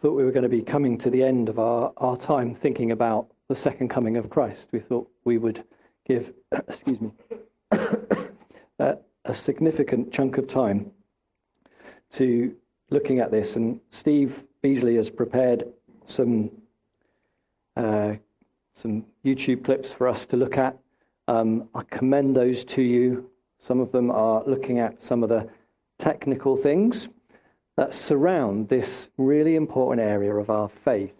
thought 0.00 0.12
we 0.12 0.24
were 0.24 0.30
going 0.30 0.44
to 0.44 0.48
be 0.48 0.62
coming 0.62 0.96
to 0.98 1.10
the 1.10 1.24
end 1.24 1.48
of 1.48 1.58
our, 1.58 1.92
our 1.96 2.16
time 2.16 2.54
thinking 2.54 2.92
about 2.92 3.26
the 3.48 3.56
second 3.56 3.88
coming 3.88 4.16
of 4.16 4.30
Christ. 4.30 4.68
We 4.70 4.78
thought 4.78 5.10
we 5.24 5.38
would 5.38 5.64
give, 6.06 6.32
excuse 6.52 7.00
me, 7.00 7.10
a, 8.78 8.98
a 9.24 9.34
significant 9.34 10.12
chunk 10.12 10.38
of 10.38 10.46
time 10.46 10.92
to 12.12 12.54
looking 12.90 13.18
at 13.18 13.32
this. 13.32 13.56
And 13.56 13.80
Steve 13.90 14.44
Beasley 14.62 14.94
has 14.96 15.10
prepared 15.10 15.64
some 16.04 16.50
uh, 17.76 18.14
some 18.74 19.04
YouTube 19.24 19.64
clips 19.64 19.92
for 19.92 20.06
us 20.06 20.26
to 20.26 20.36
look 20.36 20.56
at. 20.56 20.78
Um, 21.26 21.68
I 21.74 21.82
commend 21.82 22.36
those 22.36 22.64
to 22.66 22.82
you. 22.82 23.30
Some 23.58 23.80
of 23.80 23.90
them 23.90 24.10
are 24.12 24.44
looking 24.46 24.78
at 24.78 25.02
some 25.02 25.24
of 25.24 25.28
the 25.28 25.48
technical 25.98 26.56
things 26.56 27.08
that 27.78 27.94
surround 27.94 28.68
this 28.68 29.08
really 29.16 29.54
important 29.54 30.04
area 30.04 30.34
of 30.34 30.50
our 30.50 30.68
faith. 30.68 31.14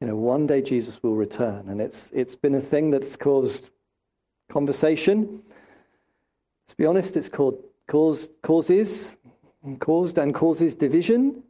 You 0.00 0.08
know, 0.08 0.16
one 0.16 0.44
day 0.44 0.62
Jesus 0.62 1.00
will 1.00 1.14
return, 1.14 1.68
and 1.68 1.80
it's 1.80 2.10
it's 2.12 2.34
been 2.34 2.56
a 2.56 2.60
thing 2.60 2.90
that's 2.90 3.14
caused 3.14 3.70
conversation. 4.50 5.42
To 6.66 6.76
be 6.76 6.86
honest, 6.86 7.16
it's 7.16 7.28
called 7.28 7.62
caused 7.86 8.32
causes 8.42 9.14
caused 9.78 10.18
and 10.18 10.34
causes 10.34 10.74
division. 10.74 11.44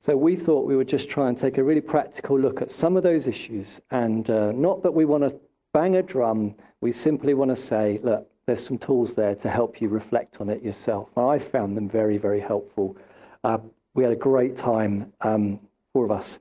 So 0.00 0.16
we 0.16 0.34
thought 0.34 0.66
we 0.66 0.74
would 0.74 0.88
just 0.88 1.08
try 1.08 1.28
and 1.28 1.38
take 1.38 1.56
a 1.56 1.62
really 1.62 1.80
practical 1.80 2.36
look 2.36 2.60
at 2.60 2.72
some 2.72 2.96
of 2.96 3.04
those 3.04 3.28
issues, 3.28 3.80
and 3.92 4.28
uh, 4.28 4.50
not 4.50 4.82
that 4.82 4.94
we 4.94 5.04
want 5.04 5.22
to 5.22 5.40
bang 5.72 5.94
a 5.94 6.02
drum. 6.02 6.56
We 6.80 6.90
simply 6.90 7.34
want 7.34 7.50
to 7.50 7.56
say, 7.56 8.00
look, 8.02 8.28
there's 8.46 8.66
some 8.66 8.78
tools 8.78 9.14
there 9.14 9.36
to 9.36 9.48
help 9.48 9.80
you 9.80 9.88
reflect 9.88 10.40
on 10.40 10.48
it 10.48 10.60
yourself. 10.60 11.16
I 11.16 11.38
found 11.38 11.76
them 11.76 11.88
very, 11.88 12.18
very 12.18 12.40
helpful. 12.40 12.96
Uh, 13.42 13.58
we 13.94 14.02
had 14.02 14.12
a 14.12 14.16
great 14.16 14.56
time, 14.56 15.12
um, 15.22 15.60
four 15.92 16.04
of 16.04 16.10
us, 16.10 16.38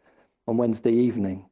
on 0.48 0.58
Wednesday 0.58 0.91
evening, 0.91 1.45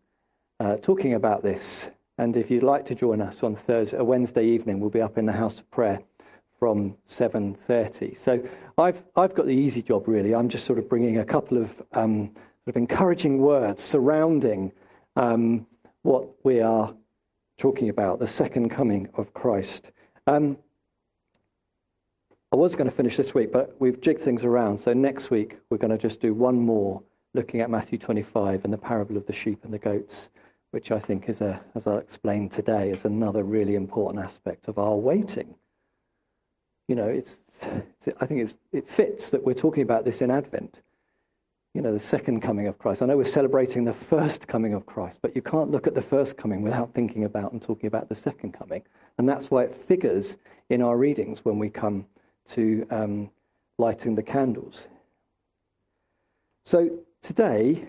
uh, 0.59 0.75
talking 0.77 1.13
about 1.13 1.41
this. 1.41 1.89
And 2.17 2.35
if 2.35 2.51
you'd 2.51 2.63
like 2.63 2.85
to 2.87 2.95
join 2.95 3.21
us 3.21 3.43
on 3.43 3.55
Thursday, 3.55 3.99
Wednesday 4.01 4.45
evening, 4.45 4.79
we'll 4.79 4.89
be 4.89 5.01
up 5.01 5.17
in 5.17 5.26
the 5.26 5.31
house 5.31 5.59
of 5.59 5.70
prayer 5.71 6.01
from 6.59 6.98
7.30. 7.07 8.17
So 8.17 8.41
I've, 8.77 9.04
I've 9.15 9.35
got 9.35 9.45
the 9.45 9.51
easy 9.51 9.81
job, 9.81 10.07
really. 10.07 10.35
I'm 10.35 10.49
just 10.49 10.65
sort 10.65 10.79
of 10.79 10.89
bringing 10.89 11.20
a 11.20 11.26
couple 11.26 11.57
of 11.57 11.70
um, 11.93 12.32
sort 12.65 12.67
of 12.67 12.77
encouraging 12.77 13.37
words 13.37 13.84
surrounding 13.84 14.73
um, 15.15 15.65
what 16.01 16.27
we 16.43 16.59
are 16.59 16.93
talking 17.57 17.89
about, 17.89 18.20
the 18.20 18.27
second 18.27 18.70
coming 18.70 19.07
of 19.13 19.34
Christ. 19.34 19.91
Um, 20.26 20.57
I 22.51 22.55
was 22.55 22.76
going 22.77 22.90
to 22.90 22.95
finish 22.95 23.17
this 23.17 23.34
week, 23.34 23.51
but 23.51 23.76
we've 23.79 23.99
jigged 23.99 24.21
things 24.21 24.45
around. 24.45 24.77
So 24.77 24.93
next 24.93 25.29
week, 25.29 25.57
we're 25.70 25.77
going 25.77 25.91
to 25.91 25.98
just 25.98 26.21
do 26.21 26.34
one 26.34 26.57
more 26.57 27.04
looking 27.34 27.59
at 27.59 27.70
Matthew 27.70 27.98
25 27.98 28.63
and 28.63 28.71
the 28.71 28.77
parable 28.77 29.17
of 29.17 29.26
the 29.26 29.34
sheep 29.34 29.65
and 29.65 29.73
the 29.73 29.77
goats, 29.77 30.29
which 30.71 30.89
I 30.89 30.98
think 30.98 31.27
is, 31.27 31.41
a, 31.41 31.59
as 31.76 31.87
I 31.87 31.98
explained 31.98 32.54
today, 32.54 32.89
is 32.89 33.04
another 33.04 33.43
really 33.43 33.76
important 33.76 34.23
aspect 34.23 34.70
of 34.70 34.79
our 34.79 34.95
waiting. 34.95 35.55
You 36.87 36.95
know, 36.95 37.09
it's, 37.09 37.39
I 38.21 38.26
think 38.26 38.41
it's, 38.41 38.55
it 38.71 38.87
fits 38.87 39.29
that 39.32 39.43
we're 39.43 39.54
talking 39.54 39.84
about 39.84 40.05
this 40.05 40.21
in 40.21 40.32
Advent. 40.32 40.82
You 41.73 41.82
know, 41.82 41.91
the 41.91 41.99
second 41.99 42.39
coming 42.39 42.65
of 42.67 42.77
Christ. 42.77 43.01
I 43.01 43.07
know 43.07 43.17
we're 43.17 43.26
celebrating 43.26 43.84
the 43.84 43.93
first 43.93 44.48
coming 44.48 44.73
of 44.73 44.85
Christ, 44.85 45.20
but 45.21 45.35
you 45.35 45.41
can't 45.41 45.70
look 45.70 45.85
at 45.85 45.95
the 45.95 46.01
first 46.01 46.37
coming 46.37 46.61
without 46.61 46.93
thinking 46.93 47.26
about 47.26 47.51
and 47.51 47.61
talking 47.61 47.87
about 47.87 48.07
the 48.07 48.15
second 48.15 48.54
coming. 48.54 48.84
And 49.17 49.27
that's 49.27 49.51
why 49.51 49.63
it 49.63 49.76
figures 49.76 50.37
in 50.70 50.82
our 50.82 50.95
readings 50.95 51.43
when 51.43 51.59
we 51.59 51.70
come 51.70 52.05
to 52.51 52.87
um, 52.90 53.31
lighting 53.77 54.15
the 54.15 54.23
candles. 54.23 54.87
So 56.65 56.99
today, 57.21 57.87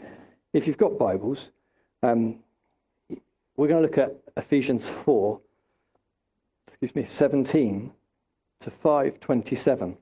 if 0.52 0.66
you've 0.66 0.78
got 0.78 0.98
Bibles, 0.98 1.50
um, 2.02 2.38
we're 3.56 3.68
going 3.68 3.82
to 3.82 3.88
look 3.88 3.98
at 3.98 4.12
Ephesians 4.36 4.88
4, 4.88 5.40
excuse 6.66 6.94
me, 6.94 7.04
17 7.04 7.92
to 8.60 8.70
527. 8.70 9.96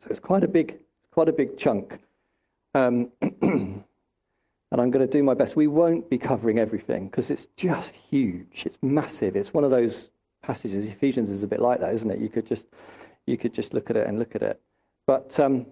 So 0.00 0.06
it's 0.10 0.20
quite 0.20 0.44
a 0.44 0.48
big, 0.48 0.78
quite 1.12 1.28
a 1.28 1.32
big 1.32 1.56
chunk. 1.58 2.00
Um, 2.74 3.12
and 3.20 3.84
I'm 4.72 4.90
going 4.90 5.06
to 5.06 5.12
do 5.12 5.22
my 5.22 5.34
best. 5.34 5.56
We 5.56 5.68
won't 5.68 6.10
be 6.10 6.18
covering 6.18 6.58
everything 6.58 7.06
because 7.06 7.30
it's 7.30 7.46
just 7.56 7.94
huge. 7.94 8.64
It's 8.66 8.78
massive. 8.82 9.36
It's 9.36 9.54
one 9.54 9.64
of 9.64 9.70
those 9.70 10.10
passages. 10.42 10.86
Ephesians 10.86 11.30
is 11.30 11.42
a 11.42 11.46
bit 11.46 11.60
like 11.60 11.80
that, 11.80 11.94
isn't 11.94 12.10
it? 12.10 12.18
You 12.18 12.28
could 12.28 12.46
just 12.46 12.66
you 13.26 13.36
could 13.36 13.52
just 13.52 13.74
look 13.74 13.90
at 13.90 13.96
it 13.96 14.06
and 14.06 14.18
look 14.18 14.34
at 14.34 14.42
it. 14.42 14.60
But 15.06 15.38
um, 15.38 15.66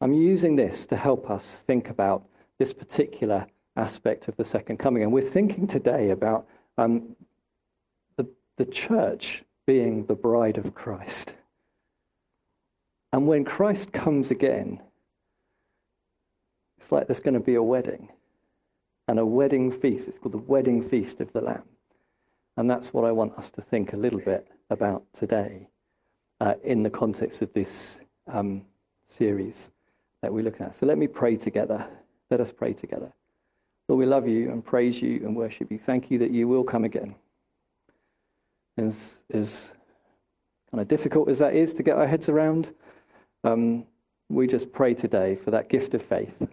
I'm 0.00 0.12
using 0.12 0.56
this 0.56 0.86
to 0.86 0.96
help 0.96 1.30
us 1.30 1.62
think 1.66 1.90
about 1.90 2.24
this 2.58 2.72
particular 2.72 3.46
aspect 3.76 4.28
of 4.28 4.36
the 4.36 4.44
second 4.44 4.78
coming. 4.78 5.02
And 5.02 5.12
we're 5.12 5.22
thinking 5.22 5.66
today 5.66 6.10
about 6.10 6.46
um, 6.76 7.16
the, 8.16 8.26
the 8.56 8.64
church 8.64 9.44
being 9.66 10.06
the 10.06 10.14
bride 10.14 10.58
of 10.58 10.74
Christ. 10.74 11.32
And 13.12 13.26
when 13.26 13.44
Christ 13.44 13.92
comes 13.92 14.30
again, 14.30 14.80
it's 16.78 16.92
like 16.92 17.06
there's 17.06 17.20
going 17.20 17.34
to 17.34 17.40
be 17.40 17.54
a 17.54 17.62
wedding 17.62 18.08
and 19.06 19.18
a 19.18 19.26
wedding 19.26 19.72
feast. 19.72 20.08
It's 20.08 20.18
called 20.18 20.34
the 20.34 20.38
wedding 20.38 20.86
feast 20.86 21.20
of 21.20 21.32
the 21.32 21.40
Lamb. 21.40 21.64
And 22.56 22.70
that's 22.70 22.92
what 22.92 23.04
I 23.04 23.12
want 23.12 23.38
us 23.38 23.50
to 23.52 23.62
think 23.62 23.92
a 23.92 23.96
little 23.96 24.20
bit 24.20 24.48
about 24.70 25.04
today 25.14 25.68
uh, 26.40 26.54
in 26.62 26.82
the 26.82 26.90
context 26.90 27.42
of 27.42 27.52
this 27.52 28.00
um, 28.26 28.64
series 29.06 29.70
that 30.22 30.32
we're 30.32 30.44
looking 30.44 30.66
at. 30.66 30.76
So 30.76 30.86
let 30.86 30.98
me 30.98 31.06
pray 31.06 31.36
together. 31.36 31.86
Let 32.30 32.40
us 32.40 32.52
pray 32.52 32.72
together. 32.72 33.12
Lord, 33.88 33.98
we 34.00 34.06
love 34.06 34.28
you 34.28 34.50
and 34.50 34.64
praise 34.64 35.00
you 35.00 35.16
and 35.24 35.34
worship 35.34 35.72
you. 35.72 35.78
Thank 35.78 36.10
you 36.10 36.18
that 36.18 36.30
you 36.30 36.46
will 36.46 36.64
come 36.64 36.84
again. 36.84 37.14
As, 38.76 39.22
as 39.32 39.72
kind 40.70 40.80
of 40.80 40.88
difficult 40.88 41.28
as 41.28 41.38
that 41.38 41.56
is 41.56 41.72
to 41.74 41.82
get 41.82 41.96
our 41.96 42.06
heads 42.06 42.28
around, 42.28 42.72
um, 43.44 43.86
we 44.28 44.46
just 44.46 44.72
pray 44.72 44.94
today 44.94 45.34
for 45.34 45.50
that 45.50 45.68
gift 45.68 45.94
of 45.94 46.02
faith 46.02 46.46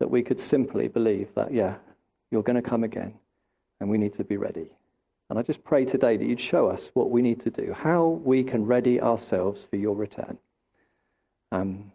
that 0.00 0.10
we 0.10 0.22
could 0.22 0.40
simply 0.40 0.88
believe 0.88 1.28
that, 1.34 1.52
yeah, 1.52 1.76
you're 2.30 2.42
going 2.42 2.60
to 2.60 2.68
come 2.68 2.84
again 2.84 3.14
and 3.80 3.90
we 3.90 3.98
need 3.98 4.14
to 4.14 4.24
be 4.24 4.36
ready. 4.36 4.68
And 5.30 5.38
I 5.38 5.42
just 5.42 5.64
pray 5.64 5.84
today 5.84 6.16
that 6.16 6.24
you'd 6.24 6.40
show 6.40 6.68
us 6.68 6.90
what 6.94 7.10
we 7.10 7.22
need 7.22 7.40
to 7.40 7.50
do, 7.50 7.72
how 7.72 8.06
we 8.24 8.44
can 8.44 8.66
ready 8.66 9.00
ourselves 9.00 9.66
for 9.68 9.76
your 9.76 9.96
return. 9.96 10.38
Um, 11.50 11.92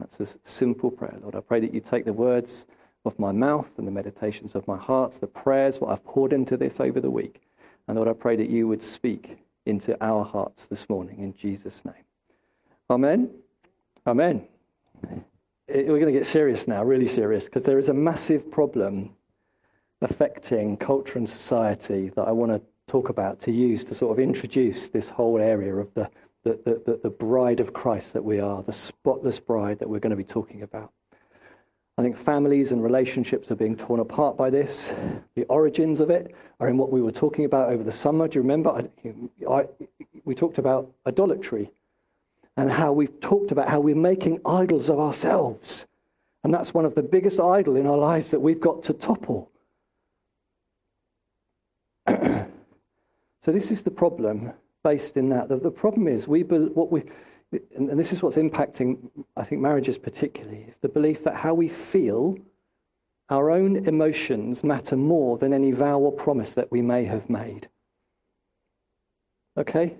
that's 0.00 0.18
a 0.20 0.26
simple 0.42 0.90
prayer, 0.90 1.16
Lord. 1.22 1.36
I 1.36 1.40
pray 1.40 1.60
that 1.60 1.72
you 1.72 1.80
take 1.80 2.04
the 2.04 2.12
words 2.12 2.66
of 3.04 3.18
my 3.18 3.32
mouth 3.32 3.70
and 3.76 3.86
the 3.86 3.92
meditations 3.92 4.54
of 4.54 4.66
my 4.66 4.76
heart, 4.76 5.12
the 5.20 5.26
prayers, 5.26 5.80
what 5.80 5.90
I've 5.90 6.04
poured 6.04 6.32
into 6.32 6.56
this 6.56 6.80
over 6.80 7.00
the 7.00 7.10
week. 7.10 7.42
And 7.86 7.96
Lord, 7.96 8.08
I 8.08 8.12
pray 8.12 8.34
that 8.36 8.50
you 8.50 8.66
would 8.66 8.82
speak 8.82 9.38
into 9.66 9.96
our 10.04 10.24
hearts 10.24 10.66
this 10.66 10.88
morning 10.88 11.20
in 11.20 11.34
Jesus' 11.36 11.84
name. 11.84 11.94
Amen. 12.90 13.30
Amen. 14.06 14.46
We're 15.68 15.84
going 15.86 16.06
to 16.06 16.12
get 16.12 16.26
serious 16.26 16.66
now, 16.66 16.82
really 16.82 17.08
serious, 17.08 17.44
because 17.44 17.62
there 17.62 17.78
is 17.78 17.88
a 17.88 17.94
massive 17.94 18.50
problem 18.50 19.14
affecting 20.04 20.76
culture 20.76 21.18
and 21.18 21.28
society 21.28 22.10
that 22.10 22.28
I 22.28 22.30
want 22.30 22.52
to 22.52 22.62
talk 22.86 23.08
about 23.08 23.40
to 23.40 23.50
use 23.50 23.84
to 23.84 23.94
sort 23.94 24.12
of 24.12 24.22
introduce 24.22 24.88
this 24.88 25.08
whole 25.08 25.38
area 25.38 25.74
of 25.74 25.92
the, 25.94 26.10
the, 26.44 26.58
the, 26.64 27.00
the, 27.02 27.10
bride 27.10 27.60
of 27.60 27.72
Christ 27.72 28.12
that 28.12 28.22
we 28.22 28.38
are, 28.38 28.62
the 28.62 28.72
spotless 28.72 29.40
bride 29.40 29.78
that 29.78 29.88
we're 29.88 30.00
going 30.00 30.10
to 30.10 30.16
be 30.16 30.24
talking 30.24 30.62
about. 30.62 30.92
I 31.96 32.02
think 32.02 32.18
families 32.18 32.72
and 32.72 32.82
relationships 32.82 33.50
are 33.50 33.56
being 33.56 33.76
torn 33.76 34.00
apart 34.00 34.36
by 34.36 34.50
this. 34.50 34.92
The 35.36 35.44
origins 35.44 36.00
of 36.00 36.10
it 36.10 36.34
are 36.60 36.68
in 36.68 36.76
what 36.76 36.92
we 36.92 37.00
were 37.00 37.12
talking 37.12 37.44
about 37.44 37.70
over 37.70 37.82
the 37.82 37.92
summer. 37.92 38.28
Do 38.28 38.38
you 38.38 38.42
remember? 38.42 38.70
I, 38.70 39.48
I, 39.48 39.64
we 40.24 40.34
talked 40.34 40.58
about 40.58 40.90
idolatry 41.06 41.70
and 42.56 42.70
how 42.70 42.92
we've 42.92 43.20
talked 43.20 43.52
about 43.52 43.68
how 43.68 43.80
we're 43.80 43.94
making 43.94 44.40
idols 44.44 44.90
of 44.90 44.98
ourselves. 44.98 45.86
And 46.42 46.52
that's 46.52 46.74
one 46.74 46.84
of 46.84 46.94
the 46.94 47.02
biggest 47.02 47.40
idol 47.40 47.76
in 47.76 47.86
our 47.86 47.96
lives 47.96 48.30
that 48.32 48.40
we've 48.40 48.60
got 48.60 48.82
to 48.84 48.92
topple. 48.92 49.50
so 52.08 53.52
this 53.52 53.70
is 53.70 53.82
the 53.82 53.90
problem 53.90 54.52
based 54.82 55.16
in 55.16 55.28
that. 55.30 55.48
The, 55.48 55.56
the 55.56 55.70
problem 55.70 56.08
is 56.08 56.28
we 56.28 56.42
what 56.42 56.90
we 56.90 57.04
and 57.76 57.98
this 57.98 58.12
is 58.12 58.22
what's 58.22 58.36
impacting 58.36 59.10
I 59.36 59.44
think 59.44 59.60
marriages 59.60 59.98
particularly 59.98 60.66
is 60.68 60.76
the 60.78 60.88
belief 60.88 61.24
that 61.24 61.36
how 61.36 61.54
we 61.54 61.68
feel 61.68 62.36
our 63.30 63.50
own 63.50 63.76
emotions 63.88 64.62
matter 64.62 64.96
more 64.96 65.38
than 65.38 65.52
any 65.52 65.72
vow 65.72 65.98
or 65.98 66.12
promise 66.12 66.54
that 66.54 66.70
we 66.70 66.82
may 66.82 67.04
have 67.04 67.30
made. 67.30 67.68
Okay? 69.56 69.94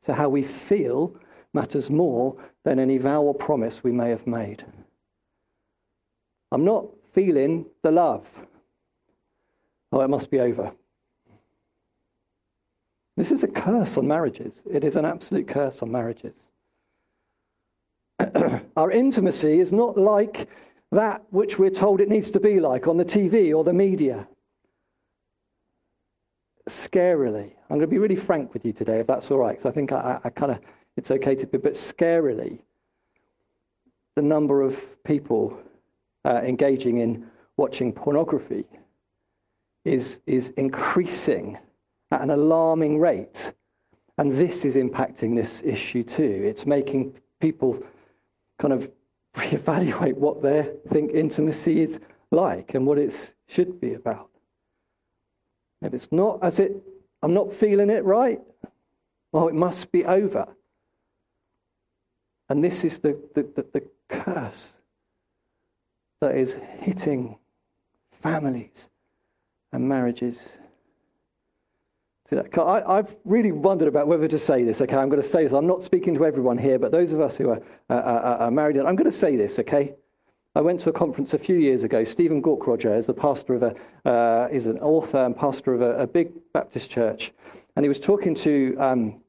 So 0.00 0.12
how 0.12 0.28
we 0.28 0.42
feel 0.42 1.14
matters 1.52 1.88
more 1.88 2.36
than 2.64 2.78
any 2.78 2.98
vow 2.98 3.22
or 3.22 3.34
promise 3.34 3.84
we 3.84 3.92
may 3.92 4.10
have 4.10 4.26
made. 4.26 4.64
I'm 6.50 6.64
not 6.64 6.86
feeling 7.12 7.66
the 7.82 7.92
love. 7.92 8.26
Oh, 9.92 10.00
it 10.00 10.08
must 10.08 10.30
be 10.30 10.40
over. 10.40 10.72
This 13.16 13.30
is 13.30 13.42
a 13.42 13.48
curse 13.48 13.96
on 13.96 14.08
marriages. 14.08 14.62
It 14.68 14.82
is 14.82 14.96
an 14.96 15.04
absolute 15.04 15.46
curse 15.46 15.82
on 15.82 15.92
marriages. 15.92 16.34
Our 18.76 18.90
intimacy 18.90 19.60
is 19.60 19.72
not 19.72 19.96
like 19.96 20.48
that 20.90 21.22
which 21.30 21.58
we're 21.58 21.70
told 21.70 22.00
it 22.00 22.08
needs 22.08 22.30
to 22.32 22.40
be 22.40 22.60
like 22.60 22.86
on 22.86 22.96
the 22.96 23.04
TV 23.04 23.54
or 23.56 23.64
the 23.64 23.72
media. 23.72 24.26
Scarily, 26.68 27.52
I'm 27.68 27.76
going 27.76 27.80
to 27.82 27.86
be 27.86 27.98
really 27.98 28.16
frank 28.16 28.54
with 28.54 28.64
you 28.64 28.72
today, 28.72 29.00
if 29.00 29.06
that's 29.06 29.30
all 29.30 29.38
right, 29.38 29.52
because 29.52 29.66
I 29.66 29.70
think 29.72 29.92
I, 29.92 30.20
I 30.24 30.30
kind 30.30 30.52
of, 30.52 30.60
it's 30.96 31.10
okay 31.10 31.34
to 31.34 31.46
be, 31.46 31.58
but 31.58 31.74
scarily, 31.74 32.60
the 34.16 34.22
number 34.22 34.62
of 34.62 35.02
people 35.04 35.58
uh, 36.24 36.40
engaging 36.44 36.98
in 36.98 37.26
watching 37.56 37.92
pornography 37.92 38.64
is, 39.84 40.20
is 40.26 40.50
increasing 40.50 41.58
at 42.14 42.20
an 42.22 42.30
alarming 42.30 42.98
rate. 42.98 43.52
And 44.18 44.32
this 44.32 44.64
is 44.64 44.76
impacting 44.76 45.34
this 45.34 45.62
issue 45.64 46.04
too. 46.04 46.22
It's 46.22 46.64
making 46.64 47.16
people 47.40 47.82
kind 48.58 48.72
of 48.72 48.90
reevaluate 49.36 50.16
what 50.16 50.40
they 50.40 50.70
think 50.90 51.12
intimacy 51.12 51.82
is 51.82 51.98
like 52.30 52.74
and 52.74 52.86
what 52.86 52.98
it 52.98 53.34
should 53.48 53.80
be 53.80 53.94
about. 53.94 54.30
If 55.82 55.92
it's 55.92 56.12
not 56.12 56.38
as 56.42 56.60
it, 56.60 56.72
I'm 57.22 57.34
not 57.34 57.52
feeling 57.52 57.90
it 57.90 58.04
right, 58.04 58.40
well, 59.32 59.48
it 59.48 59.54
must 59.54 59.90
be 59.90 60.04
over. 60.04 60.46
And 62.48 62.62
this 62.62 62.84
is 62.84 63.00
the, 63.00 63.20
the, 63.34 63.42
the, 63.42 63.66
the 63.72 63.90
curse 64.08 64.74
that 66.20 66.36
is 66.36 66.56
hitting 66.78 67.38
families 68.22 68.90
and 69.72 69.88
marriages. 69.88 70.52
I, 72.32 72.96
have 72.96 73.14
really 73.24 73.52
wondered 73.52 73.88
about 73.88 74.06
whether 74.06 74.26
to 74.26 74.38
say 74.38 74.64
this, 74.64 74.80
okay? 74.80 74.96
I'm 74.96 75.08
going 75.08 75.22
to 75.22 75.28
say 75.28 75.44
this. 75.44 75.52
I'm 75.52 75.66
not 75.66 75.82
speaking 75.82 76.14
to 76.14 76.24
everyone 76.24 76.58
here, 76.58 76.78
but 76.78 76.90
those 76.90 77.12
of 77.12 77.20
us 77.20 77.36
who 77.36 77.50
are, 77.50 77.60
uh, 77.90 77.92
uh, 77.92 78.36
are 78.40 78.50
married, 78.50 78.78
I'm 78.78 78.96
going 78.96 79.10
to 79.10 79.16
say 79.16 79.36
this, 79.36 79.58
okay? 79.58 79.94
I 80.56 80.60
went 80.60 80.80
to 80.80 80.88
a 80.88 80.92
conference 80.92 81.34
a 81.34 81.38
few 81.38 81.56
years 81.56 81.82
ago. 81.82 82.04
Stephen 82.04 82.40
Gaukroger 82.40 82.96
is 82.96 83.06
the 83.06 83.14
pastor 83.14 83.54
of 83.54 83.62
a, 83.62 84.08
uh, 84.08 84.48
is 84.50 84.66
an 84.66 84.78
author 84.78 85.24
and 85.24 85.36
pastor 85.36 85.74
of 85.74 85.82
a, 85.82 86.02
a, 86.02 86.06
big 86.06 86.30
Baptist 86.52 86.90
church, 86.90 87.32
and 87.74 87.84
he 87.84 87.88
was 87.88 87.98
talking 87.98 88.36
to 88.36 88.76
um, 88.78 89.20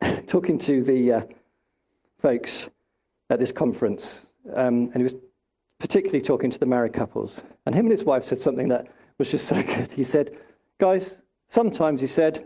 talking 0.28 0.58
to 0.60 0.84
the 0.84 1.12
uh, 1.12 1.20
folks 2.20 2.68
at 3.30 3.40
this 3.40 3.50
conference, 3.50 4.26
um, 4.54 4.90
and 4.94 4.96
he 4.96 5.02
was 5.02 5.14
particularly 5.80 6.22
talking 6.22 6.50
to 6.50 6.58
the 6.58 6.66
married 6.66 6.92
couples. 6.92 7.42
And 7.66 7.74
him 7.74 7.86
and 7.86 7.92
his 7.92 8.04
wife 8.04 8.24
said 8.24 8.40
something 8.40 8.68
that 8.68 8.86
was 9.18 9.30
just 9.30 9.48
so 9.48 9.60
good. 9.62 9.90
He 9.90 10.04
said, 10.04 10.36
Guys, 10.78 11.18
sometimes, 11.54 12.00
he 12.00 12.06
said, 12.08 12.44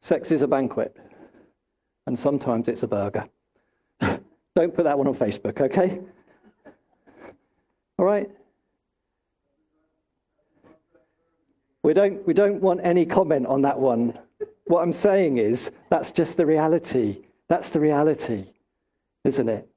sex 0.00 0.32
is 0.32 0.42
a 0.42 0.48
banquet, 0.48 0.96
and 2.06 2.18
sometimes 2.18 2.66
it's 2.66 2.82
a 2.82 2.88
burger. 2.88 3.28
Don't 4.00 4.74
put 4.74 4.82
that 4.84 4.98
one 4.98 5.06
on 5.06 5.14
Facebook, 5.14 5.60
okay? 5.60 6.00
All 7.96 8.04
right? 8.04 8.28
We 11.84 11.92
don't, 11.92 12.26
we 12.26 12.32
don't 12.32 12.60
want 12.62 12.80
any 12.82 13.04
comment 13.04 13.46
on 13.46 13.62
that 13.62 13.78
one. 13.78 14.18
What 14.64 14.80
I'm 14.82 14.92
saying 14.92 15.36
is 15.36 15.70
that's 15.90 16.10
just 16.12 16.36
the 16.36 16.46
reality. 16.46 17.24
That's 17.48 17.68
the 17.68 17.78
reality, 17.78 18.46
isn't 19.24 19.48
it? 19.48 19.68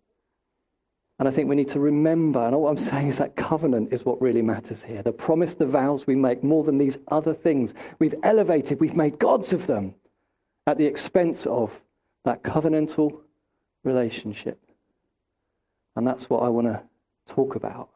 And 1.20 1.28
I 1.28 1.32
think 1.32 1.50
we 1.50 1.56
need 1.56 1.70
to 1.70 1.80
remember, 1.80 2.46
and 2.46 2.56
what 2.60 2.70
I'm 2.70 2.78
saying 2.92 3.08
is 3.08 3.18
that 3.18 3.36
covenant 3.36 3.92
is 3.92 4.06
what 4.06 4.22
really 4.22 4.42
matters 4.42 4.84
here. 4.84 5.02
The 5.02 5.12
promise, 5.12 5.54
the 5.54 5.66
vows 5.66 6.06
we 6.06 6.16
make, 6.16 6.44
more 6.44 6.64
than 6.64 6.78
these 6.78 7.00
other 7.08 7.34
things. 7.34 7.74
We've 8.00 8.16
elevated, 8.24 8.80
we've 8.80 8.96
made 8.96 9.20
gods 9.20 9.54
of 9.54 9.68
them 9.68 9.96
at 10.66 10.78
the 10.78 10.86
expense 10.86 11.46
of 11.46 11.82
that 12.26 12.44
covenantal 12.44 13.22
relationship. 13.84 14.60
And 15.96 16.06
that's 16.06 16.30
what 16.30 16.44
I 16.44 16.50
want 16.50 16.68
to 16.68 16.84
talk 17.26 17.56
about. 17.56 17.90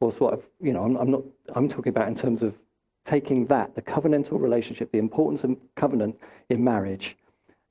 Well, 0.00 0.10
what 0.12 0.32
I've, 0.32 0.48
you 0.60 0.72
know, 0.72 0.82
I'm, 0.82 0.96
I'm, 0.96 1.10
not, 1.10 1.22
I'm 1.54 1.68
talking 1.68 1.90
about 1.90 2.08
in 2.08 2.14
terms 2.14 2.42
of 2.42 2.58
taking 3.04 3.46
that, 3.46 3.74
the 3.74 3.82
covenantal 3.82 4.40
relationship, 4.40 4.90
the 4.90 4.98
importance 4.98 5.44
of 5.44 5.56
covenant 5.76 6.18
in 6.48 6.64
marriage, 6.64 7.16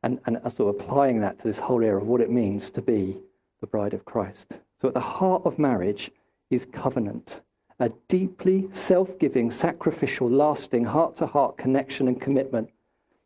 and, 0.04 0.20
and 0.25 0.40
sort 0.54 0.74
of 0.74 0.82
applying 0.82 1.20
that 1.22 1.40
to 1.40 1.48
this 1.48 1.58
whole 1.58 1.84
area 1.84 1.98
of 1.98 2.08
what 2.08 2.22
it 2.22 2.30
means 2.30 2.70
to 2.70 2.82
be 2.82 3.18
the 3.60 3.68
bride 3.68 3.94
of 3.94 4.06
Christ. 4.06 4.60
So, 4.81 4.88
at 4.88 4.94
the 4.94 5.00
heart 5.00 5.44
of 5.46 5.60
marriage 5.60 6.12
is 6.50 6.66
covenant, 6.66 7.42
a 7.80 7.90
deeply 8.08 8.70
self 8.72 9.20
giving, 9.20 9.52
sacrificial, 9.52 10.30
lasting, 10.30 10.86
heart 10.86 11.18
to 11.18 11.28
heart 11.28 11.58
connection 11.58 12.08
and 12.08 12.20
commitment 12.20 12.70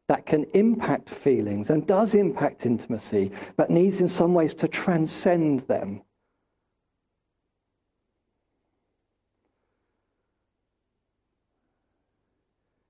that 0.07 0.25
can 0.25 0.45
impact 0.53 1.09
feelings 1.09 1.69
and 1.69 1.87
does 1.87 2.13
impact 2.13 2.65
intimacy, 2.65 3.31
but 3.55 3.69
needs 3.69 4.01
in 4.01 4.07
some 4.07 4.33
ways 4.33 4.53
to 4.55 4.67
transcend 4.67 5.61
them. 5.61 6.01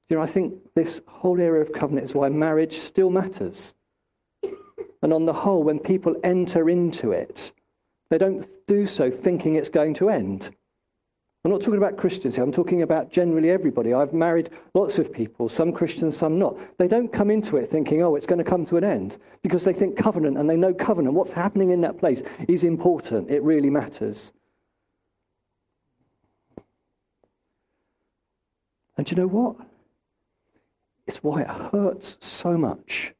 You 0.09 0.17
know, 0.17 0.23
I 0.23 0.27
think 0.27 0.55
this 0.75 1.01
whole 1.07 1.39
area 1.39 1.61
of 1.61 1.73
covenant 1.73 2.05
is 2.05 2.13
why 2.13 2.29
marriage 2.29 2.79
still 2.79 3.09
matters. 3.09 3.73
And 5.01 5.11
on 5.11 5.25
the 5.25 5.33
whole, 5.33 5.63
when 5.63 5.79
people 5.79 6.15
enter 6.23 6.69
into 6.69 7.11
it, 7.11 7.51
they 8.13 8.19
don't 8.19 8.47
do 8.67 8.85
so 8.85 9.09
thinking 9.09 9.55
it's 9.55 9.69
going 9.69 9.95
to 9.95 10.07
end. 10.07 10.55
I'm 11.43 11.49
not 11.49 11.61
talking 11.61 11.79
about 11.79 11.97
Christians 11.97 12.35
here, 12.35 12.43
I'm 12.43 12.51
talking 12.51 12.83
about 12.83 13.11
generally 13.11 13.49
everybody. 13.49 13.91
I've 13.91 14.13
married 14.13 14.51
lots 14.75 14.99
of 14.99 15.11
people, 15.11 15.49
some 15.49 15.71
Christians, 15.71 16.15
some 16.15 16.37
not. 16.37 16.55
They 16.77 16.87
don't 16.87 17.11
come 17.11 17.31
into 17.31 17.57
it 17.57 17.71
thinking, 17.71 18.03
oh, 18.03 18.15
it's 18.15 18.27
going 18.27 18.37
to 18.37 18.43
come 18.43 18.67
to 18.67 18.77
an 18.77 18.83
end, 18.83 19.17
because 19.41 19.63
they 19.63 19.73
think 19.73 19.97
covenant 19.97 20.37
and 20.37 20.47
they 20.47 20.55
know 20.55 20.75
covenant. 20.75 21.15
What's 21.15 21.31
happening 21.31 21.71
in 21.71 21.81
that 21.81 21.97
place 21.97 22.21
is 22.47 22.63
important, 22.63 23.31
it 23.31 23.41
really 23.41 23.71
matters. 23.71 24.31
And 28.95 29.09
you 29.09 29.17
know 29.17 29.25
what? 29.25 29.55
It's 31.07 31.23
why 31.23 31.41
it 31.41 31.47
hurts 31.47 32.19
so 32.21 32.59
much 32.59 33.11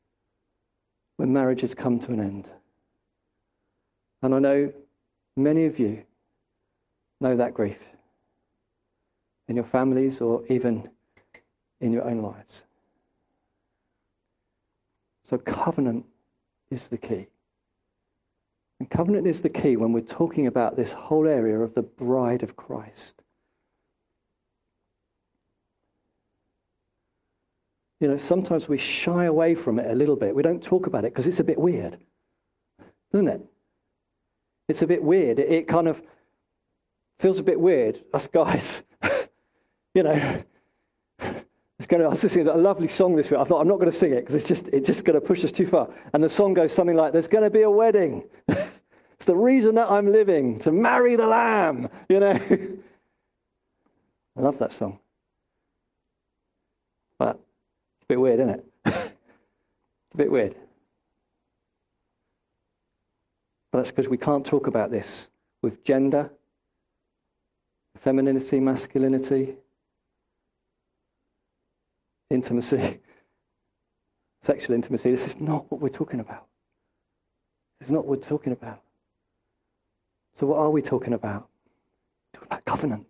when 1.18 1.34
marriages 1.34 1.74
come 1.74 2.00
to 2.02 2.12
an 2.12 2.20
end. 2.20 2.52
And 4.22 4.36
I 4.36 4.40
know 4.40 4.72
many 5.36 5.66
of 5.66 5.80
you 5.80 6.04
know 7.20 7.36
that 7.36 7.54
grief 7.54 7.80
in 9.48 9.56
your 9.56 9.66
families 9.66 10.22
or 10.22 10.44
even 10.48 10.90
in 11.80 11.92
your 11.92 12.04
own 12.04 12.22
lives. 12.22 12.64
So, 15.24 15.38
covenant 15.38 16.06
is 16.70 16.88
the 16.88 16.98
key. 16.98 17.28
And 18.80 18.90
covenant 18.90 19.28
is 19.28 19.42
the 19.42 19.50
key 19.50 19.78
when 19.78 19.94
we're 19.94 20.02
talking 20.02 20.48
about 20.48 20.76
this 20.76 20.92
whole 20.94 21.28
area 21.28 21.60
of 21.60 21.74
the 21.74 21.82
bride 21.82 22.44
of 22.44 22.56
Christ. 22.56 23.24
you 28.04 28.10
know, 28.10 28.18
sometimes 28.18 28.68
we 28.68 28.78
shy 28.78 29.24
away 29.24 29.56
from 29.56 29.80
it 29.80 29.90
a 29.90 29.96
little 29.96 30.18
bit. 30.18 30.36
We 30.36 30.44
don't 30.44 30.62
talk 30.62 30.88
about 30.88 31.06
it 31.06 31.14
because 31.14 31.26
it's 31.26 31.40
a 31.40 31.44
bit 31.44 31.58
weird, 31.58 31.98
isn't 33.14 33.30
it? 33.30 33.42
It's 34.68 34.82
a 34.82 34.88
bit 34.88 35.04
weird. 35.04 35.40
It, 35.40 35.52
it 35.52 35.68
kind 35.68 35.88
of 35.88 36.02
feels 37.20 37.40
a 37.40 37.44
bit 37.44 37.60
weird, 37.60 38.04
us 38.14 38.28
guys. 38.28 38.84
you 39.94 40.04
know, 40.04 40.44
it's 41.80 41.88
going 41.88 42.02
to, 42.02 42.08
I 42.08 42.12
was 42.12 42.24
listening 42.24 42.46
to 42.46 42.56
a 42.56 42.58
lovely 42.58 42.88
song 42.88 43.16
this 43.16 43.30
week. 43.30 43.40
I 43.40 43.44
thought, 43.44 43.62
I'm 43.62 43.68
not 43.68 43.80
going 43.80 43.92
to 43.92 43.98
sing 43.98 44.14
it 44.14 44.22
because 44.22 44.36
it's 44.36 44.48
just, 44.48 44.68
it's 44.68 44.88
just 44.88 45.04
going 45.06 45.20
to 45.20 45.26
push 45.26 45.44
us 45.44 45.52
too 45.52 45.68
far. 45.68 45.90
And 46.14 46.24
the 46.24 46.30
song 46.30 46.54
goes 46.54 46.74
something 46.74 46.96
like, 46.96 47.14
There's 47.14 47.28
going 47.28 47.44
to 47.44 47.50
be 47.50 47.64
a 47.64 47.70
wedding. 47.70 48.24
it's 48.48 49.26
the 49.26 49.36
reason 49.36 49.76
that 49.76 49.92
I'm 49.92 50.08
living, 50.12 50.60
to 50.60 50.72
marry 50.72 51.16
the 51.16 51.28
lamb, 51.28 51.90
you 52.10 52.20
know. 52.20 52.40
I 54.36 54.42
love 54.42 54.58
that 54.60 54.72
song. 54.72 55.00
But 57.20 57.40
it's 57.98 58.04
a 58.04 58.08
bit 58.08 58.20
weird, 58.20 58.40
isn't 58.40 58.50
it? 58.50 58.66
it's 58.86 60.14
a 60.14 60.18
bit 60.18 60.32
weird. 60.32 60.56
But 63.74 63.80
that's 63.80 63.92
because 63.92 64.08
we 64.08 64.20
can't 64.20 64.46
talk 64.46 64.68
about 64.68 64.92
this 64.92 65.32
with 65.64 65.84
gender, 65.84 66.32
femininity, 67.98 68.60
masculinity, 68.60 69.56
intimacy, 72.30 73.00
sexual 74.44 74.76
intimacy. 74.76 75.10
This 75.10 75.26
is 75.26 75.40
not 75.40 75.72
what 75.72 75.82
we're 75.82 75.90
talking 75.90 76.20
about. 76.20 76.46
This 77.80 77.88
is 77.88 77.92
not 77.92 78.06
what 78.06 78.20
we're 78.20 78.30
talking 78.30 78.54
about. 78.54 78.80
So, 80.36 80.46
what 80.46 80.60
are 80.60 80.70
we 80.70 80.84
talking 80.84 81.14
about? 81.14 81.48
We're 82.32 82.42
talking 82.42 82.48
about 82.52 82.66
covenant. 82.66 83.08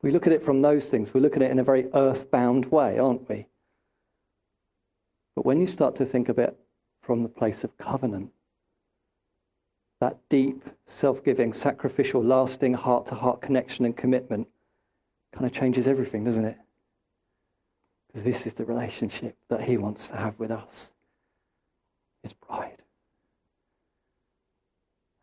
We 0.00 0.12
look 0.12 0.28
at 0.28 0.32
it 0.32 0.44
from 0.44 0.62
those 0.62 0.88
things. 0.88 1.12
We 1.12 1.20
look 1.20 1.34
at 1.34 1.42
it 1.42 1.50
in 1.50 1.58
a 1.58 1.64
very 1.64 1.88
earthbound 1.92 2.66
way, 2.66 3.00
aren't 3.00 3.28
we? 3.28 3.48
But 5.34 5.46
when 5.46 5.60
you 5.60 5.66
start 5.66 5.96
to 5.96 6.06
think 6.06 6.28
of 6.28 6.38
it 6.38 6.58
from 7.02 7.22
the 7.22 7.28
place 7.28 7.64
of 7.64 7.76
covenant, 7.78 8.32
that 10.00 10.18
deep, 10.28 10.64
self 10.84 11.24
giving, 11.24 11.52
sacrificial, 11.52 12.22
lasting 12.22 12.74
heart 12.74 13.06
to 13.06 13.14
heart 13.14 13.40
connection 13.40 13.84
and 13.84 13.96
commitment 13.96 14.48
kind 15.32 15.46
of 15.46 15.52
changes 15.52 15.86
everything, 15.86 16.24
doesn't 16.24 16.44
it? 16.44 16.58
Because 18.08 18.24
this 18.24 18.46
is 18.46 18.54
the 18.54 18.64
relationship 18.64 19.36
that 19.48 19.62
he 19.62 19.76
wants 19.78 20.08
to 20.08 20.16
have 20.16 20.38
with 20.38 20.50
us, 20.50 20.92
his 22.22 22.32
bride. 22.32 22.82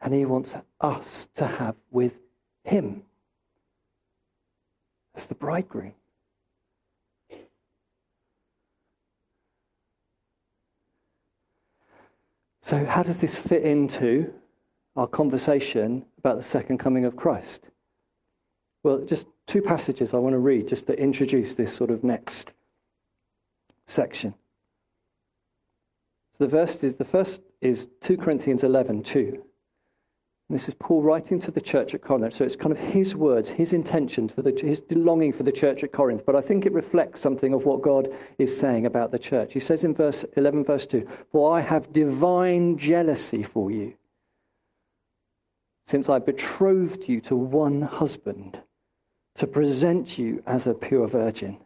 and 0.01 0.13
he 0.13 0.25
wants 0.25 0.55
us 0.79 1.27
to 1.35 1.45
have 1.45 1.75
with 1.91 2.17
him 2.63 3.03
as 5.13 5.27
the 5.27 5.35
bridegroom. 5.35 5.93
So, 12.69 12.85
how 12.85 13.01
does 13.01 13.17
this 13.17 13.35
fit 13.35 13.63
into 13.63 14.31
our 14.95 15.07
conversation 15.07 16.05
about 16.19 16.37
the 16.37 16.43
second 16.43 16.77
coming 16.77 17.03
of 17.03 17.15
Christ? 17.15 17.71
Well, 18.83 19.05
just 19.05 19.25
two 19.47 19.63
passages 19.63 20.13
I 20.13 20.17
want 20.17 20.33
to 20.33 20.37
read 20.37 20.67
just 20.67 20.85
to 20.85 20.93
introduce 20.95 21.55
this 21.55 21.75
sort 21.75 21.89
of 21.89 22.03
next 22.03 22.51
section. 23.87 24.35
So 26.37 26.43
the 26.43 26.47
verse 26.47 26.83
is 26.83 26.93
the 26.93 27.05
first 27.05 27.41
is 27.59 27.87
2 28.01 28.17
Corinthians 28.17 28.63
11, 28.63 29.01
2. 29.01 29.43
And 30.49 30.57
this 30.57 30.67
is 30.67 30.73
Paul 30.73 31.03
writing 31.03 31.39
to 31.41 31.51
the 31.51 31.61
church 31.61 31.93
at 31.93 32.01
Corinth. 32.01 32.33
So 32.33 32.43
it's 32.43 32.55
kind 32.55 32.71
of 32.71 32.79
his 32.79 33.15
words, 33.15 33.51
his 33.51 33.71
intentions, 33.71 34.31
for 34.31 34.41
the, 34.41 34.51
his 34.51 34.81
longing 34.89 35.31
for 35.31 35.43
the 35.43 35.51
church 35.51 35.83
at 35.83 35.91
Corinth. 35.91 36.25
But 36.25 36.35
I 36.35 36.41
think 36.41 36.65
it 36.65 36.73
reflects 36.73 37.21
something 37.21 37.53
of 37.53 37.65
what 37.65 37.83
God 37.83 38.09
is 38.39 38.59
saying 38.59 38.87
about 38.87 39.11
the 39.11 39.19
church. 39.19 39.53
He 39.53 39.59
says 39.59 39.83
in 39.83 39.93
verse 39.93 40.25
11, 40.35 40.65
verse 40.65 40.87
2 40.87 41.07
For 41.31 41.55
I 41.55 41.61
have 41.61 41.93
divine 41.93 42.79
jealousy 42.79 43.43
for 43.43 43.69
you, 43.69 43.93
since 45.85 46.09
I 46.09 46.17
betrothed 46.17 47.07
you 47.07 47.21
to 47.21 47.35
one 47.35 47.83
husband 47.83 48.59
to 49.35 49.45
present 49.45 50.17
you 50.17 50.41
as 50.47 50.65
a 50.65 50.73
pure 50.73 51.07
virgin. 51.07 51.59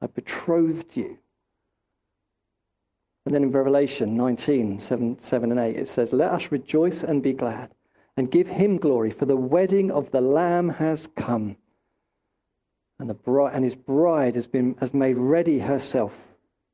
I 0.00 0.08
betrothed 0.08 0.96
you. 0.96 1.18
And 3.24 3.34
then 3.34 3.44
in 3.44 3.52
Revelation 3.52 4.16
19, 4.16 4.80
7, 4.80 5.18
7 5.18 5.50
and 5.50 5.60
8, 5.60 5.76
it 5.76 5.88
says, 5.88 6.12
Let 6.12 6.32
us 6.32 6.50
rejoice 6.50 7.02
and 7.02 7.22
be 7.22 7.32
glad 7.32 7.70
and 8.16 8.30
give 8.30 8.48
him 8.48 8.76
glory, 8.76 9.10
for 9.10 9.26
the 9.26 9.36
wedding 9.36 9.90
of 9.90 10.10
the 10.10 10.20
Lamb 10.20 10.68
has 10.68 11.08
come. 11.16 11.56
And, 12.98 13.08
the 13.08 13.14
bride, 13.14 13.54
and 13.54 13.64
his 13.64 13.74
bride 13.74 14.34
has, 14.34 14.46
been, 14.46 14.76
has 14.80 14.92
made 14.92 15.16
ready 15.16 15.60
herself, 15.60 16.12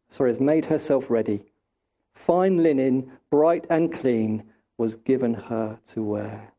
sorry, 0.08 0.30
has 0.30 0.40
made 0.40 0.66
herself 0.66 1.08
ready. 1.08 1.42
Fine 2.14 2.62
linen, 2.62 3.12
bright 3.30 3.66
and 3.70 3.92
clean, 3.92 4.44
was 4.76 4.96
given 4.96 5.34
her 5.34 5.78
to 5.92 6.02
wear. 6.02 6.52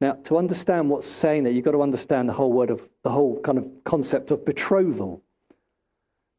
Now, 0.00 0.14
to 0.24 0.36
understand 0.36 0.90
what's 0.90 1.06
saying 1.06 1.44
there, 1.44 1.52
you've 1.52 1.64
got 1.64 1.72
to 1.72 1.82
understand 1.82 2.28
the 2.28 2.32
whole 2.32 2.52
word 2.52 2.70
of 2.70 2.88
the 3.02 3.10
whole 3.10 3.40
kind 3.40 3.58
of 3.58 3.68
concept 3.84 4.30
of 4.30 4.44
betrothal. 4.44 5.22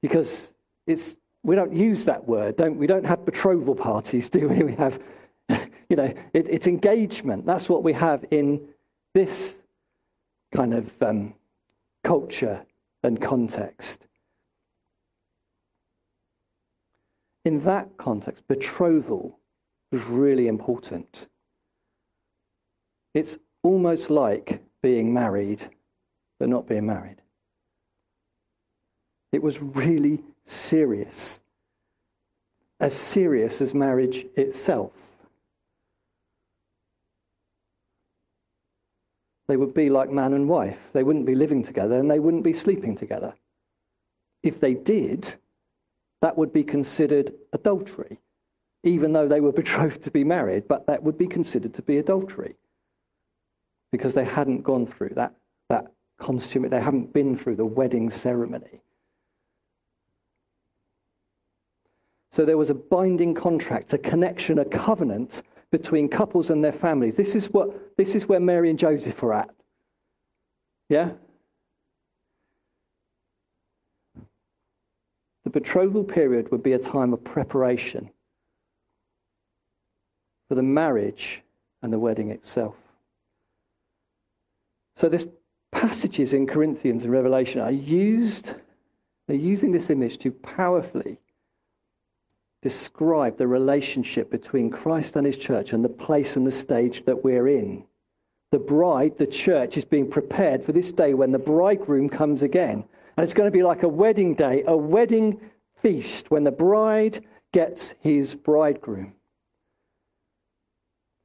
Because 0.02 0.52
it's 0.86 1.16
we 1.46 1.56
don't 1.56 1.74
use 1.74 2.06
that 2.06 2.28
word, 2.28 2.58
don't 2.58 2.78
we? 2.78 2.88
Don't 2.88 3.06
have 3.06 3.26
betrothal 3.26 3.76
parties, 3.76 4.30
do 4.38 4.48
we? 4.50 4.64
We 4.64 4.76
have, 4.76 5.00
you 5.50 5.96
know, 5.96 6.14
it, 6.34 6.48
it's 6.50 6.68
engagement. 6.68 7.46
That's 7.46 7.70
what 7.70 7.84
we 7.84 7.94
have 7.94 8.26
in 8.32 8.68
this 9.14 9.62
kind 10.54 10.74
of 10.74 10.92
um, 11.02 11.36
culture 12.04 12.66
and 13.04 13.22
context. 13.22 14.08
In 17.44 17.64
that 17.64 17.98
context, 17.98 18.48
betrothal 18.48 19.40
was 19.92 20.04
really 20.06 20.48
important. 20.48 21.28
It's 23.14 23.38
almost 23.62 24.10
like 24.10 24.64
being 24.82 25.14
married, 25.14 25.70
but 26.40 26.50
not 26.50 26.68
being 26.68 26.88
married. 26.88 27.22
It 29.32 29.44
was 29.44 29.62
really 29.62 30.24
serious, 30.46 31.42
as 32.80 32.94
serious 32.94 33.62
as 33.62 33.74
marriage 33.74 34.26
itself. 34.36 34.92
They 39.48 39.58
would 39.58 39.74
be 39.74 39.90
like 39.90 40.10
man 40.10 40.34
and 40.34 40.50
wife. 40.50 40.80
They 40.94 41.04
wouldn't 41.04 41.26
be 41.26 41.36
living 41.36 41.64
together 41.64 42.00
and 42.00 42.10
they 42.10 42.20
wouldn't 42.20 42.44
be 42.44 42.54
sleeping 42.54 42.98
together. 42.98 43.36
If 44.42 44.60
they 44.60 44.74
did, 44.74 45.36
that 46.22 46.38
would 46.38 46.52
be 46.52 46.64
considered 46.64 47.34
adultery, 47.54 48.20
even 48.84 49.14
though 49.14 49.28
they 49.28 49.42
were 49.42 49.52
betrothed 49.62 50.04
to 50.04 50.12
be 50.12 50.24
married, 50.24 50.68
but 50.68 50.88
that 50.88 51.04
would 51.04 51.18
be 51.18 51.28
considered 51.28 51.74
to 51.76 51.82
be 51.82 51.98
adultery 51.98 52.56
because 53.92 54.14
they 54.14 54.26
hadn't 54.26 54.62
gone 54.64 54.86
through 54.86 55.14
that, 55.16 55.34
that 55.70 55.92
consummate, 56.20 56.72
they 56.72 56.82
haven't 56.82 57.14
been 57.14 57.38
through 57.38 57.56
the 57.56 57.66
wedding 57.66 58.10
ceremony. 58.10 58.82
So 62.36 62.44
there 62.44 62.58
was 62.58 62.70
a 62.70 62.76
binding 62.76 63.34
contract, 63.34 63.94
a 63.94 63.98
connection, 63.98 64.60
a 64.60 64.66
covenant 64.66 65.42
between 65.72 66.10
couples 66.10 66.50
and 66.50 66.62
their 66.62 66.74
families. 66.74 67.16
This 67.16 67.34
is, 67.34 67.50
what, 67.50 67.96
this 67.96 68.14
is 68.14 68.28
where 68.28 68.42
Mary 68.42 68.70
and 68.70 68.78
Joseph 68.78 69.24
are 69.24 69.36
at. 69.36 69.50
Yeah? 70.90 71.12
The 75.46 75.50
betrothal 75.50 76.04
period 76.04 76.52
would 76.52 76.62
be 76.62 76.74
a 76.74 76.78
time 76.78 77.14
of 77.14 77.24
preparation 77.24 78.10
for 80.50 80.56
the 80.56 80.64
marriage 80.64 81.42
and 81.82 81.94
the 81.94 82.00
wedding 82.00 82.32
itself. 82.32 82.76
So, 84.98 85.08
this 85.08 85.26
passages 85.72 86.34
in 86.34 86.48
Corinthians 86.48 87.06
and 87.06 87.14
Revelation 87.14 87.62
are 87.62 87.72
used, 87.72 88.56
they're 89.26 89.38
using 89.38 89.72
this 89.72 89.90
image 89.90 90.18
to 90.18 90.32
powerfully 90.32 91.20
describe 92.66 93.38
the 93.38 93.46
relationship 93.46 94.32
between 94.32 94.72
Christ 94.72 95.16
and 95.16 95.28
his 95.28 95.38
church 95.38 95.72
and 95.72 95.86
the 95.86 95.98
place 96.08 96.36
and 96.36 96.48
the 96.48 96.52
stage 96.52 97.06
that 97.06 97.24
we're 97.24 97.48
in. 97.48 97.86
The 98.52 98.58
bride, 98.58 99.20
the 99.20 99.28
church, 99.28 99.78
is 99.78 99.86
being 99.86 100.10
prepared 100.10 100.64
for 100.64 100.72
this 100.72 100.92
day 100.92 101.14
when 101.14 101.32
the 101.32 101.38
bridegroom 101.38 102.10
comes 102.10 102.42
again. 102.42 102.84
And 103.16 103.24
it's 103.24 103.36
going 103.36 103.46
to 103.46 103.56
be 103.56 103.62
like 103.62 103.84
a 103.84 103.88
wedding 103.88 104.34
day, 104.34 104.64
a 104.66 104.76
wedding 104.76 105.40
feast 105.76 106.32
when 106.32 106.44
the 106.44 106.52
bride 106.52 107.24
gets 107.54 107.94
his 108.00 108.34
bridegroom. 108.34 109.14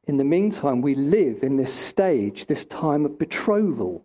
In 0.06 0.18
the 0.18 0.24
meantime, 0.24 0.82
we 0.82 0.94
live 0.94 1.42
in 1.42 1.56
this 1.56 1.72
stage, 1.72 2.48
this 2.48 2.66
time 2.66 3.06
of 3.06 3.18
betrothal. 3.18 4.04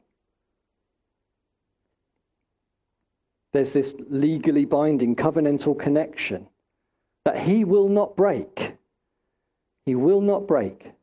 There's 3.51 3.74
this 3.74 3.94
legally 4.08 4.63
binding 4.63 5.18
covenantal 5.18 5.77
connection 5.77 6.48
that 7.25 7.39
he 7.39 7.63
will 7.63 7.89
not 7.89 8.15
break. 8.15 8.77
He 9.86 9.96
will 9.96 10.22
not 10.22 10.48
break. 10.48 10.94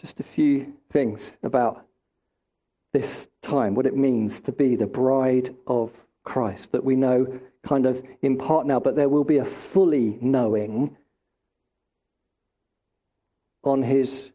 Just 0.00 0.20
a 0.20 0.22
few 0.22 0.74
things 0.90 1.36
about 1.42 1.84
this 2.92 3.28
time, 3.42 3.74
what 3.74 3.86
it 3.86 3.96
means 3.96 4.40
to 4.40 4.52
be 4.52 4.76
the 4.76 4.86
bride 4.86 5.54
of 5.66 5.92
Christ, 6.24 6.72
that 6.72 6.84
we 6.84 6.96
know 6.96 7.40
kind 7.64 7.84
of 7.84 8.04
in 8.22 8.38
part 8.38 8.66
now, 8.66 8.78
but 8.78 8.94
there 8.94 9.08
will 9.08 9.24
be 9.24 9.38
a 9.38 9.44
fully 9.44 10.18
knowing 10.20 10.96
on 13.64 13.82
his 13.82 14.30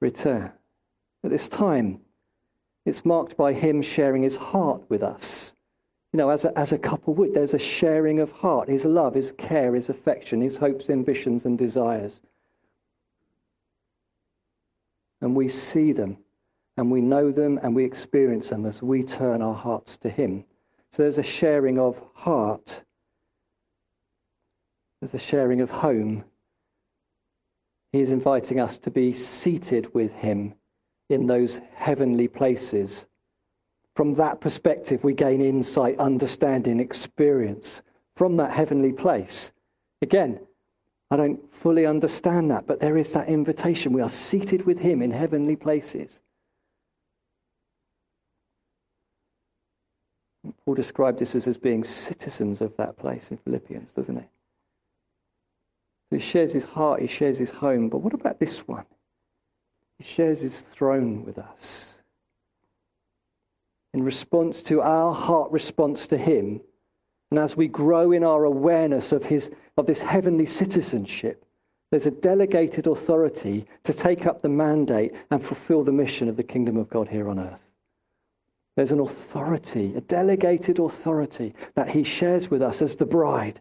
return. 0.00 0.52
At 1.22 1.30
this 1.30 1.48
time, 1.48 2.00
it's 2.84 3.04
marked 3.04 3.36
by 3.36 3.52
him 3.52 3.82
sharing 3.82 4.22
his 4.22 4.36
heart 4.36 4.82
with 4.88 5.02
us. 5.02 5.54
You 6.12 6.18
know, 6.18 6.30
as 6.30 6.44
a, 6.44 6.58
as 6.58 6.72
a 6.72 6.78
couple 6.78 7.14
would, 7.14 7.34
there's 7.34 7.54
a 7.54 7.58
sharing 7.58 8.18
of 8.18 8.32
heart, 8.32 8.68
his 8.68 8.84
love, 8.84 9.14
his 9.14 9.32
care, 9.32 9.74
his 9.74 9.88
affection, 9.88 10.40
his 10.40 10.56
hopes, 10.56 10.90
ambitions, 10.90 11.44
and 11.44 11.56
desires. 11.56 12.20
And 15.20 15.36
we 15.36 15.48
see 15.48 15.92
them, 15.92 16.18
and 16.76 16.90
we 16.90 17.00
know 17.00 17.30
them, 17.30 17.60
and 17.62 17.76
we 17.76 17.84
experience 17.84 18.48
them 18.48 18.66
as 18.66 18.82
we 18.82 19.02
turn 19.02 19.42
our 19.42 19.54
hearts 19.54 19.96
to 19.98 20.08
him. 20.08 20.44
So 20.90 21.02
there's 21.02 21.18
a 21.18 21.22
sharing 21.22 21.78
of 21.78 22.02
heart, 22.14 22.82
there's 25.00 25.14
a 25.14 25.18
sharing 25.18 25.60
of 25.60 25.70
home. 25.70 26.24
He 27.92 28.00
is 28.00 28.10
inviting 28.10 28.60
us 28.60 28.78
to 28.78 28.90
be 28.90 29.12
seated 29.12 29.94
with 29.94 30.12
him 30.12 30.54
in 31.10 31.26
those 31.26 31.60
heavenly 31.74 32.28
places. 32.28 33.06
From 33.94 34.14
that 34.14 34.40
perspective, 34.40 35.04
we 35.04 35.12
gain 35.12 35.42
insight, 35.42 35.98
understanding, 35.98 36.80
experience 36.80 37.82
from 38.16 38.36
that 38.36 38.52
heavenly 38.52 38.92
place. 38.92 39.52
Again, 40.00 40.40
I 41.10 41.16
don't 41.16 41.52
fully 41.52 41.86
understand 41.86 42.50
that, 42.50 42.66
but 42.66 42.80
there 42.80 42.96
is 42.96 43.12
that 43.12 43.28
invitation. 43.28 43.92
We 43.92 44.00
are 44.00 44.08
seated 44.08 44.64
with 44.64 44.78
Him 44.78 45.02
in 45.02 45.10
heavenly 45.10 45.56
places. 45.56 46.20
Paul 50.64 50.74
described 50.74 51.18
this 51.18 51.34
as, 51.34 51.46
as 51.46 51.58
being 51.58 51.84
citizens 51.84 52.60
of 52.60 52.76
that 52.76 52.96
place 52.96 53.30
in 53.30 53.36
Philippians, 53.38 53.90
doesn't 53.90 54.16
he? 54.16 54.24
He 56.16 56.22
shares 56.22 56.52
his 56.52 56.64
heart, 56.64 57.02
he 57.02 57.06
shares 57.06 57.38
his 57.38 57.50
home, 57.50 57.88
but 57.88 57.98
what 57.98 58.14
about 58.14 58.40
this 58.40 58.66
one? 58.66 58.86
He 60.00 60.04
shares 60.04 60.40
his 60.40 60.62
throne 60.62 61.26
with 61.26 61.38
us. 61.38 61.98
in 63.92 64.02
response 64.02 64.62
to 64.62 64.80
our 64.80 65.12
heart 65.12 65.50
response 65.52 66.06
to 66.06 66.16
Him, 66.16 66.62
and 67.30 67.38
as 67.38 67.54
we 67.54 67.68
grow 67.68 68.12
in 68.12 68.24
our 68.24 68.44
awareness 68.44 69.12
of, 69.12 69.24
his, 69.24 69.50
of 69.76 69.86
this 69.86 70.00
heavenly 70.00 70.46
citizenship, 70.46 71.44
there's 71.90 72.06
a 72.06 72.10
delegated 72.10 72.86
authority 72.86 73.66
to 73.84 73.92
take 73.92 74.26
up 74.26 74.40
the 74.40 74.48
mandate 74.48 75.12
and 75.30 75.44
fulfill 75.44 75.84
the 75.84 75.92
mission 75.92 76.28
of 76.28 76.36
the 76.36 76.44
kingdom 76.44 76.78
of 76.78 76.88
God 76.88 77.08
here 77.08 77.28
on 77.28 77.38
earth. 77.38 77.60
There's 78.76 78.92
an 78.92 79.00
authority, 79.00 79.94
a 79.94 80.00
delegated 80.00 80.78
authority 80.78 81.54
that 81.74 81.90
he 81.90 82.04
shares 82.04 82.50
with 82.50 82.62
us 82.62 82.80
as 82.80 82.96
the 82.96 83.06
bride 83.06 83.60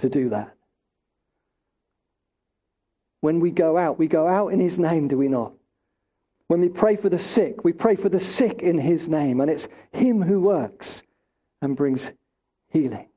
to 0.00 0.08
do 0.08 0.30
that. 0.30 0.56
When 3.20 3.38
we 3.38 3.50
go 3.52 3.76
out, 3.76 3.98
we 4.00 4.08
go 4.08 4.26
out 4.26 4.48
in 4.48 4.58
his 4.58 4.78
name, 4.80 5.06
do 5.06 5.16
we 5.16 5.28
not? 5.28 5.52
When 6.50 6.60
we 6.60 6.68
pray 6.68 6.96
for 6.96 7.08
the 7.08 7.16
sick, 7.16 7.62
we 7.62 7.72
pray 7.72 7.94
for 7.94 8.08
the 8.08 8.18
sick 8.18 8.60
in 8.60 8.76
his 8.76 9.08
name, 9.08 9.40
and 9.40 9.48
it's 9.48 9.68
him 9.92 10.20
who 10.20 10.40
works 10.40 11.04
and 11.62 11.76
brings 11.76 12.12
healing. 12.70 13.08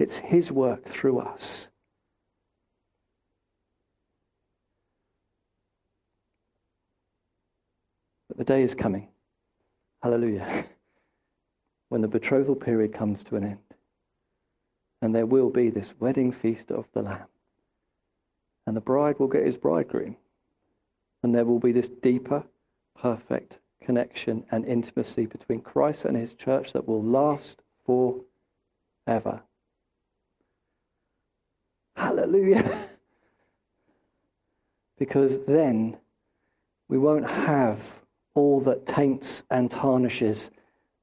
It's 0.00 0.18
his 0.18 0.50
work 0.50 0.84
through 0.86 1.20
us. 1.20 1.68
But 8.26 8.38
the 8.38 8.44
day 8.44 8.62
is 8.62 8.74
coming. 8.74 9.06
Hallelujah. 10.02 10.64
When 11.88 12.00
the 12.00 12.08
betrothal 12.08 12.56
period 12.56 12.92
comes 12.92 13.22
to 13.22 13.36
an 13.36 13.44
end. 13.44 13.74
And 15.00 15.14
there 15.14 15.24
will 15.24 15.50
be 15.50 15.70
this 15.70 15.94
wedding 16.00 16.32
feast 16.32 16.72
of 16.72 16.88
the 16.92 17.02
Lamb. 17.02 17.28
And 18.66 18.76
the 18.76 18.80
bride 18.80 19.18
will 19.18 19.28
get 19.28 19.46
his 19.46 19.56
bridegroom. 19.56 20.16
And 21.22 21.34
there 21.34 21.44
will 21.44 21.60
be 21.60 21.72
this 21.72 21.88
deeper, 21.88 22.44
perfect 22.98 23.58
connection 23.80 24.44
and 24.50 24.64
intimacy 24.64 25.26
between 25.26 25.60
Christ 25.60 26.04
and 26.04 26.16
his 26.16 26.34
church 26.34 26.72
that 26.72 26.88
will 26.88 27.02
last 27.02 27.62
forever. 27.84 29.42
Hallelujah. 31.94 32.88
because 34.98 35.44
then 35.46 35.96
we 36.88 36.98
won't 36.98 37.30
have 37.30 37.80
all 38.34 38.60
that 38.60 38.86
taints 38.86 39.44
and 39.50 39.70
tarnishes 39.70 40.50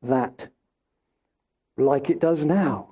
that 0.02 0.50
like 1.78 2.10
it 2.10 2.20
does 2.20 2.46
now. 2.46 2.90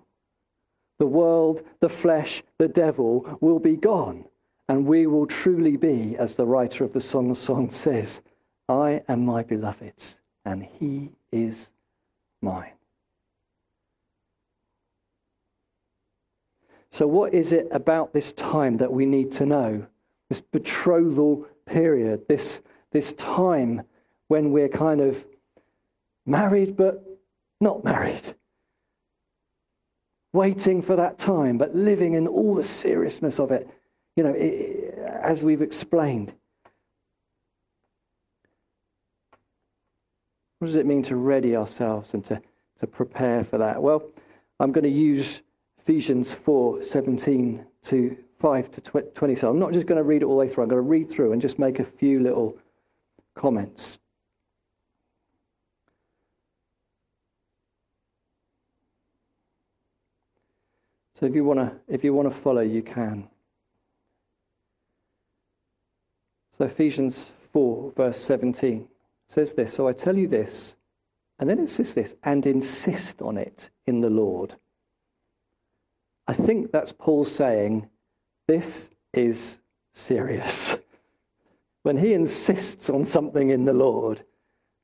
The 0.98 1.06
world, 1.06 1.62
the 1.80 1.90
flesh, 1.90 2.44
the 2.58 2.68
devil 2.68 3.38
will 3.42 3.60
be 3.60 3.76
gone, 3.76 4.26
and 4.68 4.86
we 4.86 5.08
will 5.08 5.26
truly 5.26 5.78
be, 5.78 6.16
as 6.18 6.36
the 6.36 6.46
writer 6.46 6.84
of 6.84 6.94
the 6.94 7.02
Song 7.02 7.30
of 7.30 7.38
Songs 7.38 7.76
says, 7.76 8.22
I 8.70 9.04
am 9.08 9.26
my 9.26 9.44
beloved's, 9.44 10.20
and 10.46 10.64
he 10.64 11.12
is 11.32 11.72
mine. 12.42 12.74
So, 16.90 17.08
what 17.08 17.34
is 17.34 17.54
it 17.54 17.68
about 17.72 18.14
this 18.14 18.34
time 18.34 18.78
that 18.78 18.92
we 18.92 19.06
need 19.06 19.32
to 19.34 19.46
know? 19.46 19.88
This 20.30 20.42
betrothal 20.42 21.48
period, 21.66 22.28
this, 22.28 22.62
this 22.92 23.14
time 23.14 23.84
when 24.28 24.52
we're 24.52 24.70
kind 24.70 25.02
of 25.02 25.26
married 26.26 26.78
but 26.78 27.04
not 27.60 27.84
married 27.84 28.36
waiting 30.34 30.82
for 30.82 30.96
that 30.96 31.18
time, 31.18 31.58
but 31.58 31.76
living 31.76 32.14
in 32.14 32.28
all 32.28 32.56
the 32.56 32.64
seriousness 32.64 33.40
of 33.40 33.52
it, 33.52 33.68
you 34.22 34.28
know, 34.28 34.36
it, 34.36 35.00
as 35.00 35.44
we've 35.44 35.64
explained. 35.64 36.32
What 40.60 40.68
does 40.68 40.76
it 40.76 40.86
mean 40.86 41.02
to 41.04 41.16
ready 41.16 41.56
ourselves 41.56 42.14
and 42.14 42.24
to, 42.26 42.40
to 42.82 42.86
prepare 42.86 43.44
for 43.44 43.58
that? 43.58 43.82
Well, 43.82 44.04
I'm 44.60 44.72
going 44.72 44.84
to 44.84 44.92
use 44.92 45.42
Ephesians 45.80 46.36
4 46.36 46.84
17 46.84 47.66
to 47.86 48.18
5 48.38 48.72
to 48.72 48.82
20. 48.82 49.34
So 49.34 49.50
I'm 49.50 49.58
not 49.58 49.74
just 49.74 49.88
going 49.88 49.98
to 49.98 50.04
read 50.04 50.22
it 50.22 50.26
all 50.26 50.38
the 50.38 50.46
way 50.46 50.48
through, 50.48 50.66
I'm 50.66 50.70
going 50.70 50.84
to 50.84 50.88
read 50.88 51.10
through 51.10 51.32
and 51.32 51.42
just 51.42 51.58
make 51.58 51.80
a 51.80 51.84
few 51.84 52.20
little 52.20 52.56
comments. 53.34 53.98
So 61.16 61.26
if 61.26 61.34
you 61.34 61.44
want 61.44 61.60
to 61.60 61.72
if 61.88 62.04
you 62.04 62.14
want 62.14 62.32
to 62.32 62.40
follow, 62.40 62.62
you 62.62 62.84
can. 62.84 63.31
So 66.62 66.68
Ephesians 66.68 67.32
4, 67.54 67.94
verse 67.98 68.20
17 68.20 68.88
says 69.26 69.54
this. 69.54 69.74
So 69.74 69.88
I 69.88 69.94
tell 69.94 70.16
you 70.16 70.28
this, 70.28 70.76
and 71.40 71.50
then 71.50 71.58
it 71.58 71.72
says 71.72 71.96
this, 71.96 72.14
and 72.24 72.46
insist 72.46 73.20
on 73.20 73.36
it 73.36 73.72
in 73.88 74.02
the 74.02 74.12
Lord. 74.12 74.54
I 76.28 76.34
think 76.34 76.72
that's 76.72 76.92
Paul 76.92 77.26
saying, 77.26 77.90
this 78.48 78.92
is 79.12 79.58
serious. 79.92 80.78
When 81.82 81.98
he 81.98 82.14
insists 82.14 82.92
on 82.92 83.06
something 83.06 83.50
in 83.50 83.66
the 83.66 83.74
Lord, 83.74 84.24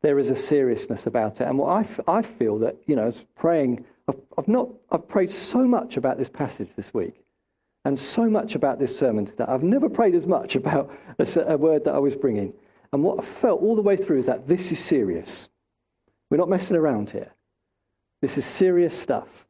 there 0.01 0.17
is 0.17 0.31
a 0.31 0.35
seriousness 0.35 1.05
about 1.05 1.41
it. 1.41 1.43
And 1.43 1.59
what 1.59 1.67
I, 1.67 1.81
f- 1.81 1.99
I 2.07 2.23
feel 2.23 2.57
that, 2.57 2.75
you 2.87 2.95
know, 2.95 3.05
as 3.05 3.23
praying 3.35 3.85
I've, 4.07 4.19
I've, 4.35 4.47
not, 4.47 4.69
I've 4.89 5.07
prayed 5.07 5.29
so 5.29 5.59
much 5.59 5.95
about 5.95 6.17
this 6.17 6.27
passage 6.27 6.69
this 6.75 6.91
week 6.91 7.23
and 7.85 7.97
so 7.97 8.29
much 8.29 8.55
about 8.55 8.79
this 8.79 8.97
sermon 8.97 9.31
that 9.37 9.49
I've 9.49 9.63
never 9.63 9.89
prayed 9.89 10.15
as 10.15 10.27
much 10.27 10.55
about 10.55 10.91
a, 11.19 11.41
a 11.41 11.57
word 11.57 11.85
that 11.85 11.95
I 11.95 11.99
was 11.99 12.15
bringing. 12.15 12.53
And 12.91 13.03
what 13.03 13.19
I 13.19 13.23
felt 13.23 13.61
all 13.61 13.75
the 13.75 13.81
way 13.81 13.95
through 13.95 14.19
is 14.19 14.25
that 14.25 14.47
this 14.47 14.71
is 14.71 14.83
serious. 14.83 15.49
We're 16.29 16.37
not 16.37 16.49
messing 16.49 16.75
around 16.75 17.11
here. 17.11 17.33
This 18.21 18.37
is 18.37 18.45
serious 18.45 18.97
stuff. 18.97 19.47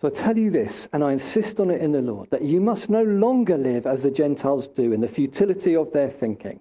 So 0.00 0.08
I 0.08 0.10
tell 0.12 0.38
you 0.38 0.50
this, 0.50 0.88
and 0.92 1.02
I 1.02 1.12
insist 1.12 1.58
on 1.58 1.70
it 1.70 1.80
in 1.80 1.90
the 1.90 2.00
Lord, 2.00 2.30
that 2.30 2.42
you 2.42 2.60
must 2.60 2.88
no 2.88 3.02
longer 3.02 3.56
live 3.56 3.84
as 3.84 4.04
the 4.04 4.12
Gentiles 4.12 4.68
do 4.68 4.92
in 4.92 5.00
the 5.00 5.08
futility 5.08 5.74
of 5.74 5.92
their 5.92 6.08
thinking. 6.08 6.60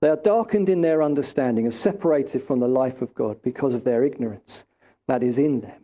They 0.00 0.10
are 0.10 0.16
darkened 0.16 0.68
in 0.68 0.80
their 0.80 1.02
understanding 1.02 1.64
and 1.64 1.74
separated 1.74 2.42
from 2.42 2.60
the 2.60 2.68
life 2.68 3.02
of 3.02 3.14
God 3.14 3.42
because 3.42 3.74
of 3.74 3.84
their 3.84 4.04
ignorance 4.04 4.64
that 5.08 5.22
is 5.24 5.38
in 5.38 5.62
them, 5.62 5.83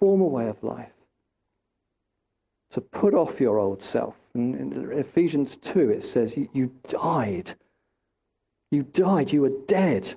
former 0.00 0.26
way 0.26 0.48
of 0.48 0.62
life 0.64 0.92
to 2.70 2.80
put 2.80 3.14
off 3.14 3.40
your 3.40 3.58
old 3.58 3.82
self. 3.82 4.16
in 4.34 4.90
Ephesians 4.92 5.56
2, 5.56 5.90
it 5.90 6.04
says, 6.04 6.36
you, 6.36 6.48
you 6.52 6.74
died. 6.88 7.54
You 8.70 8.82
died. 8.82 9.32
You 9.32 9.42
were 9.42 9.52
dead. 9.66 10.14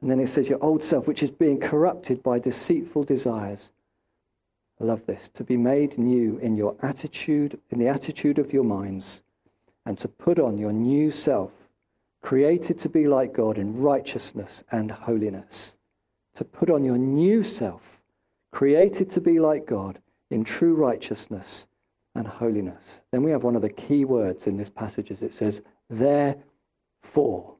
And 0.00 0.10
then 0.10 0.20
it 0.20 0.28
says, 0.28 0.48
your 0.48 0.62
old 0.62 0.84
self, 0.84 1.08
which 1.08 1.22
is 1.22 1.30
being 1.30 1.58
corrupted 1.58 2.22
by 2.22 2.38
deceitful 2.38 3.04
desires 3.04 3.72
I 4.80 4.84
love 4.84 5.06
this. 5.06 5.28
To 5.30 5.44
be 5.44 5.56
made 5.56 5.98
new 5.98 6.38
in 6.38 6.56
your 6.56 6.76
attitude, 6.82 7.58
in 7.70 7.78
the 7.78 7.88
attitude 7.88 8.38
of 8.38 8.52
your 8.52 8.64
minds, 8.64 9.22
and 9.84 9.98
to 9.98 10.08
put 10.08 10.38
on 10.38 10.58
your 10.58 10.72
new 10.72 11.10
self, 11.10 11.50
created 12.22 12.78
to 12.80 12.88
be 12.88 13.08
like 13.08 13.32
God 13.32 13.58
in 13.58 13.80
righteousness 13.80 14.62
and 14.70 14.90
holiness. 14.90 15.76
To 16.34 16.44
put 16.44 16.70
on 16.70 16.84
your 16.84 16.98
new 16.98 17.42
self, 17.42 17.97
created 18.58 19.08
to 19.08 19.20
be 19.20 19.38
like 19.38 19.66
God 19.66 20.00
in 20.32 20.42
true 20.42 20.74
righteousness 20.74 21.68
and 22.16 22.26
holiness. 22.26 22.98
Then 23.12 23.22
we 23.22 23.30
have 23.30 23.44
one 23.44 23.54
of 23.54 23.62
the 23.62 23.68
key 23.68 24.04
words 24.04 24.48
in 24.48 24.56
this 24.56 24.68
passage 24.68 25.12
as 25.12 25.22
it 25.22 25.32
says, 25.32 25.62
therefore. 25.88 27.54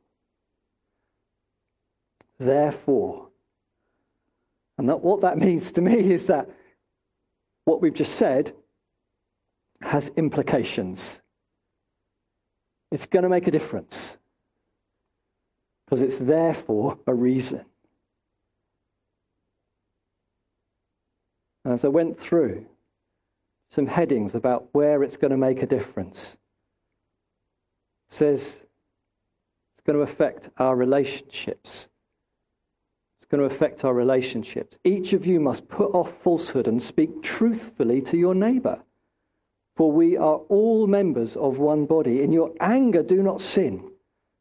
Therefore. 2.41 3.29
And 4.77 4.89
that, 4.89 5.01
what 5.01 5.21
that 5.21 5.39
means 5.47 5.71
to 5.71 5.81
me 5.81 6.11
is 6.13 6.27
that 6.27 6.51
what 7.65 7.81
we've 7.81 7.95
just 7.95 8.17
said 8.17 8.53
has 9.81 10.09
implications. 10.17 11.21
It's 12.91 13.07
going 13.07 13.23
to 13.23 13.29
make 13.29 13.47
a 13.47 13.53
difference 13.53 14.19
because 15.85 16.03
it's 16.03 16.19
there 16.19 16.55
for 16.55 16.99
a 17.07 17.15
reason. 17.15 17.65
And 21.65 21.75
as 21.75 21.85
I 21.85 21.89
went 21.89 22.19
through 22.19 22.67
some 23.71 23.87
headings 23.87 24.35
about 24.35 24.69
where 24.73 25.03
it's 25.03 25.17
going 25.17 25.31
to 25.31 25.37
make 25.37 25.63
a 25.63 25.67
difference, 25.67 26.39
says 28.09 28.65
it's 29.77 29.87
going 29.87 29.97
to 29.97 30.03
affect 30.03 30.51
our 30.57 30.75
relationships. 30.75 31.89
It's 33.19 33.27
going 33.27 33.47
to 33.47 33.55
affect 33.55 33.85
our 33.85 33.93
relationships. 33.93 34.79
Each 34.85 35.13
of 35.13 35.27
you 35.27 35.41
must 35.41 35.69
put 35.69 35.93
off 35.95 36.23
falsehood 36.23 36.67
and 36.67 36.83
speak 36.83 37.23
truthfully 37.23 38.01
to 38.03 38.17
your 38.17 38.35
neighbor. 38.35 38.83
For 39.77 39.93
we 39.93 40.17
are 40.17 40.39
all 40.49 40.87
members 40.87 41.37
of 41.37 41.59
one 41.59 41.87
body. 41.87 42.23
In 42.23 42.33
your 42.33 42.53
anger, 42.61 43.03
do 43.03 43.23
not 43.23 43.41
sin. 43.41 43.93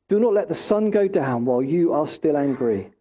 Do 0.09 0.19
not 0.19 0.33
let 0.33 0.47
the 0.47 0.55
sun 0.55 0.89
go 0.89 1.07
down 1.07 1.45
while 1.45 1.61
you 1.61 1.93
are 1.93 2.07
still 2.07 2.37
angry. 2.37 2.91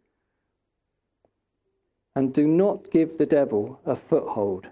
And 2.16 2.32
do 2.32 2.48
not 2.48 2.90
give 2.90 3.18
the 3.18 3.26
devil 3.26 3.78
a 3.84 3.94
foothold. 3.94 4.66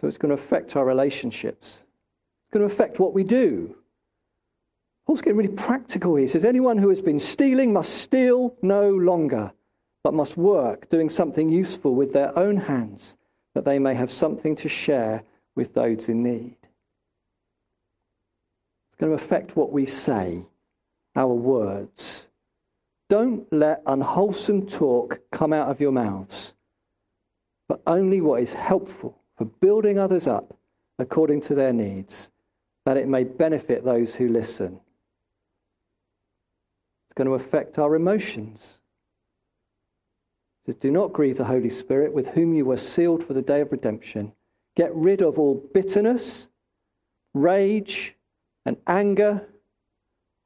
So 0.00 0.08
it's 0.08 0.18
going 0.18 0.36
to 0.36 0.42
affect 0.42 0.74
our 0.74 0.84
relationships. 0.84 1.84
It's 2.42 2.52
going 2.52 2.68
to 2.68 2.74
affect 2.74 2.98
what 2.98 3.14
we 3.14 3.22
do. 3.22 3.76
Paul's 5.06 5.22
getting 5.22 5.36
really 5.36 5.54
practical. 5.54 6.16
Here. 6.16 6.26
He 6.26 6.32
says, 6.32 6.44
Anyone 6.44 6.76
who 6.76 6.88
has 6.88 7.00
been 7.00 7.20
stealing 7.20 7.72
must 7.72 7.94
steal 7.98 8.56
no 8.62 8.90
longer, 8.90 9.52
but 10.02 10.12
must 10.12 10.36
work, 10.36 10.90
doing 10.90 11.08
something 11.08 11.48
useful 11.48 11.94
with 11.94 12.12
their 12.12 12.36
own 12.36 12.56
hands, 12.56 13.16
that 13.54 13.64
they 13.64 13.78
may 13.78 13.94
have 13.94 14.10
something 14.10 14.56
to 14.56 14.68
share 14.68 15.22
with 15.54 15.72
those 15.74 16.08
in 16.08 16.24
need. 16.24 16.56
It's 18.88 18.96
going 18.98 19.16
to 19.16 19.24
affect 19.24 19.54
what 19.54 19.70
we 19.70 19.86
say, 19.86 20.46
our 21.14 21.32
words. 21.32 22.26
Don't 23.12 23.52
let 23.52 23.82
unwholesome 23.84 24.68
talk 24.68 25.20
come 25.30 25.52
out 25.52 25.68
of 25.68 25.82
your 25.82 25.92
mouths, 25.92 26.54
but 27.68 27.82
only 27.86 28.22
what 28.22 28.42
is 28.42 28.54
helpful 28.54 29.20
for 29.36 29.44
building 29.44 29.98
others 29.98 30.26
up 30.26 30.56
according 30.98 31.42
to 31.42 31.54
their 31.54 31.74
needs, 31.74 32.30
that 32.86 32.96
it 32.96 33.06
may 33.06 33.24
benefit 33.24 33.84
those 33.84 34.14
who 34.14 34.28
listen. 34.28 34.80
It's 37.04 37.12
going 37.12 37.28
to 37.28 37.34
affect 37.34 37.78
our 37.78 37.94
emotions. 37.94 38.78
Do 40.80 40.90
not 40.90 41.12
grieve 41.12 41.36
the 41.36 41.44
Holy 41.44 41.68
Spirit, 41.68 42.14
with 42.14 42.28
whom 42.28 42.54
you 42.54 42.64
were 42.64 42.78
sealed 42.78 43.26
for 43.26 43.34
the 43.34 43.42
day 43.42 43.60
of 43.60 43.72
redemption. 43.72 44.32
Get 44.74 44.90
rid 44.94 45.20
of 45.20 45.38
all 45.38 45.62
bitterness, 45.74 46.48
rage, 47.34 48.14
and 48.64 48.78
anger, 48.86 49.46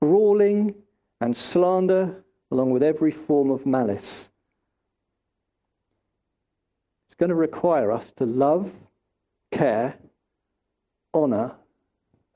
brawling, 0.01 0.75
and 1.21 1.37
slander, 1.37 2.25
along 2.51 2.71
with 2.71 2.83
every 2.83 3.11
form 3.11 3.51
of 3.51 3.67
malice. 3.67 4.31
It's 7.07 7.15
going 7.15 7.31
to 7.31 7.35
require 7.35 7.91
us 7.93 8.13
to 8.13 8.27
love 8.27 8.73
care, 9.51 9.97
honor, 11.15 11.53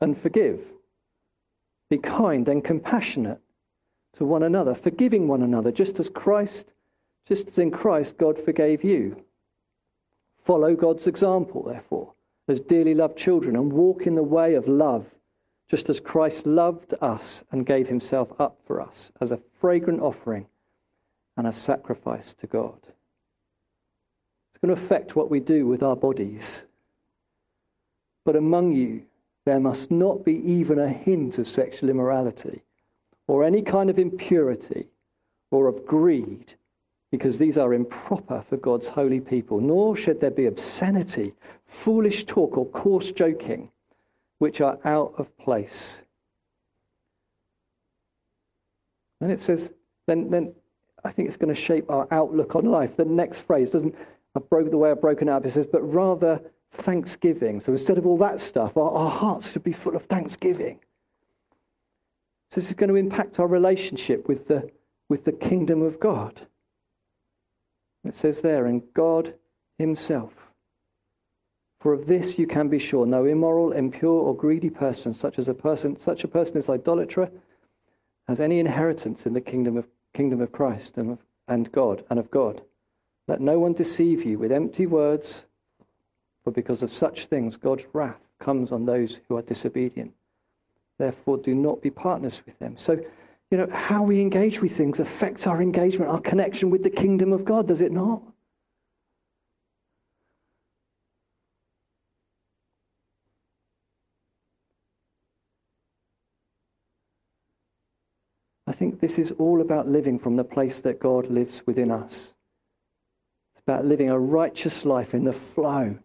and 0.01 0.17
forgive. 0.17 0.61
Be 1.89 1.99
kind 1.99 2.49
and 2.49 2.65
compassionate 2.65 3.41
to 4.15 4.25
one 4.25 4.43
another, 4.43 4.75
forgiving 4.75 5.29
one 5.29 5.43
another, 5.43 5.71
just 5.71 6.01
as 6.01 6.09
Christ, 6.09 6.73
just 7.27 7.49
as 7.49 7.59
in 7.59 7.71
Christ 7.71 8.19
God 8.19 8.39
forgave 8.39 8.83
you. 8.83 9.25
Follow 10.45 10.75
God's 10.75 11.07
example, 11.07 11.63
therefore, 11.63 12.15
as 12.49 12.61
dearly 12.61 12.95
loved 12.95 13.17
children, 13.17 13.57
and 13.57 13.73
walk 13.73 14.07
in 14.07 14.15
the 14.15 14.23
way 14.23 14.55
of 14.55 14.67
love, 14.67 15.07
just 15.69 15.89
as 15.89 16.01
Christ 16.01 16.47
loved 16.47 16.95
us 17.01 17.45
and 17.53 17.67
gave 17.67 17.89
himself 17.89 18.33
up 18.41 18.59
for 18.67 18.81
us 18.81 19.13
as 19.21 19.31
a 19.31 19.37
fragrant 19.61 20.01
offering 20.01 20.47
and 21.37 21.47
a 21.47 21.53
sacrifice 21.53 22.35
to 22.35 22.47
God. 22.47 22.79
It's 24.51 24.59
going 24.61 24.75
to 24.75 24.83
affect 24.83 25.15
what 25.15 25.31
we 25.31 25.41
do 25.41 25.67
with 25.67 25.83
our 25.83 25.97
bodies. 25.97 26.65
But 28.25 28.37
among 28.37 28.73
you 28.73 29.03
there 29.47 29.61
must 29.61 29.91
not 29.91 30.25
be 30.25 30.35
even 30.35 30.79
a 30.79 30.89
hint 30.89 31.39
of 31.39 31.49
sexual 31.49 31.89
immorality, 31.89 32.63
or 33.27 33.45
any 33.45 33.63
kind 33.63 33.89
of 33.89 33.99
impurity, 33.99 34.87
or 35.51 35.67
of 35.67 35.87
greed, 35.87 36.55
because 37.11 37.39
these 37.39 37.57
are 37.57 37.73
improper 37.73 38.45
for 38.49 38.57
God's 38.57 38.89
holy 38.89 39.21
people. 39.21 39.61
Nor 39.61 39.97
should 39.97 40.21
there 40.21 40.31
be 40.31 40.47
obscenity, 40.47 41.35
foolish 41.67 42.25
talk, 42.27 42.57
or 42.59 42.67
coarse 42.67 43.13
joking, 43.13 43.71
which 44.39 44.61
are 44.61 44.79
out 44.85 45.15
of 45.17 45.37
place. 45.39 46.03
And 49.21 49.31
it 49.31 49.41
says, 49.41 49.71
then, 50.07 50.31
then 50.31 50.55
I 51.05 51.11
think 51.11 51.29
it's 51.29 51.37
going 51.37 51.55
to 51.55 51.61
shape 51.61 51.91
our 51.91 52.07
outlook 52.11 52.55
on 52.55 52.65
life. 52.65 52.97
The 52.97 53.05
next 53.05 53.41
phrase 53.41 53.71
doesn't, 53.71 53.95
I 54.35 54.41
broke 54.41 54.71
the 54.71 54.79
way 54.79 54.91
I've 54.91 55.01
broken 55.01 55.29
up. 55.29 55.45
It 55.45 55.53
says, 55.53 55.67
but 55.67 55.83
rather 55.83 56.41
thanksgiving. 56.73 57.61
So 57.61 57.73
instead 57.73 57.99
of 57.99 58.07
all 58.07 58.19
that 58.19 58.41
stuff, 58.41 58.77
our, 58.77 58.91
our 58.91 59.11
hearts 59.11 59.53
should 59.53 59.65
be 59.65 59.73
full 59.73 59.97
of 59.97 60.05
thanksgiving. 60.07 60.81
So 62.51 62.61
this 62.61 62.69
is 62.69 62.75
going 62.75 62.91
to 62.91 62.97
impact 62.97 63.39
our 63.39 63.47
relationship 63.47 64.27
with 64.27 64.49
the, 64.49 64.71
with 65.09 65.25
the 65.25 65.33
kingdom 65.33 65.83
of 65.83 66.01
God. 66.01 66.47
It 68.05 68.15
says 68.15 68.41
there, 68.41 68.67
and 68.67 68.83
God 68.95 69.35
himself. 69.79 70.33
For 71.81 71.93
of 71.93 72.07
this 72.07 72.39
you 72.39 72.47
can 72.47 72.69
be 72.69 72.79
sure, 72.79 73.07
no 73.07 73.25
immoral, 73.25 73.73
impure, 73.73 74.23
or 74.23 74.35
greedy 74.35 74.71
person, 74.71 75.15
such 75.15 75.39
as 75.39 75.49
a 75.49 75.55
person, 75.55 75.99
such 75.99 76.25
a 76.25 76.29
person 76.29 76.57
is 76.57 76.69
idolater, 76.69 77.31
has 78.31 78.39
any 78.39 78.61
inheritance 78.61 79.27
in 79.27 79.33
the 79.33 79.41
kingdom 79.41 79.77
of 79.77 79.89
kingdom 80.15 80.41
of 80.41 80.53
Christ 80.53 80.97
and, 80.97 81.11
of, 81.11 81.19
and 81.49 81.71
God 81.73 82.05
and 82.09 82.17
of 82.17 82.31
God. 82.31 82.63
Let 83.27 83.41
no 83.41 83.59
one 83.59 83.73
deceive 83.73 84.25
you 84.25 84.39
with 84.39 84.53
empty 84.53 84.87
words 84.87 85.47
for 86.45 86.53
because 86.53 86.85
of 86.85 86.93
such 86.93 87.27
things, 87.27 87.57
God's 87.57 87.85
wrath 87.93 88.21
comes 88.39 88.71
on 88.71 88.87
those 88.87 89.19
who 89.29 89.37
are 89.37 89.43
disobedient. 89.43 90.13
Therefore, 90.97 91.39
do 91.39 91.57
not 91.57 91.83
be 91.83 91.91
partners 91.91 92.41
with 92.47 92.57
them. 92.61 92.77
So, 92.77 93.01
you 93.51 93.59
know, 93.59 93.69
how 93.73 94.05
we 94.05 94.21
engage 94.21 94.61
with 94.61 94.77
things 94.77 95.01
affects 95.01 95.49
our 95.49 95.61
engagement, 95.61 96.11
our 96.11 96.21
connection 96.21 96.71
with 96.71 96.85
the 96.85 96.91
kingdom 96.91 97.33
of 97.33 97.45
God, 97.45 97.67
does 97.67 97.81
it 97.81 97.91
not? 97.91 98.23
Think 108.81 109.01
this 109.01 109.19
is 109.19 109.31
all 109.33 109.61
about 109.61 109.87
living 109.87 110.19
from 110.19 110.37
the 110.37 110.43
place 110.43 110.81
that 110.81 110.99
God 110.99 111.27
lives 111.27 111.61
within 111.67 111.91
us. 111.91 112.33
It's 113.53 113.61
about 113.61 113.85
living 113.85 114.09
a 114.09 114.19
righteous 114.19 114.87
life 114.87 115.13
in 115.13 115.25
the 115.25 115.35
flow 115.35 115.99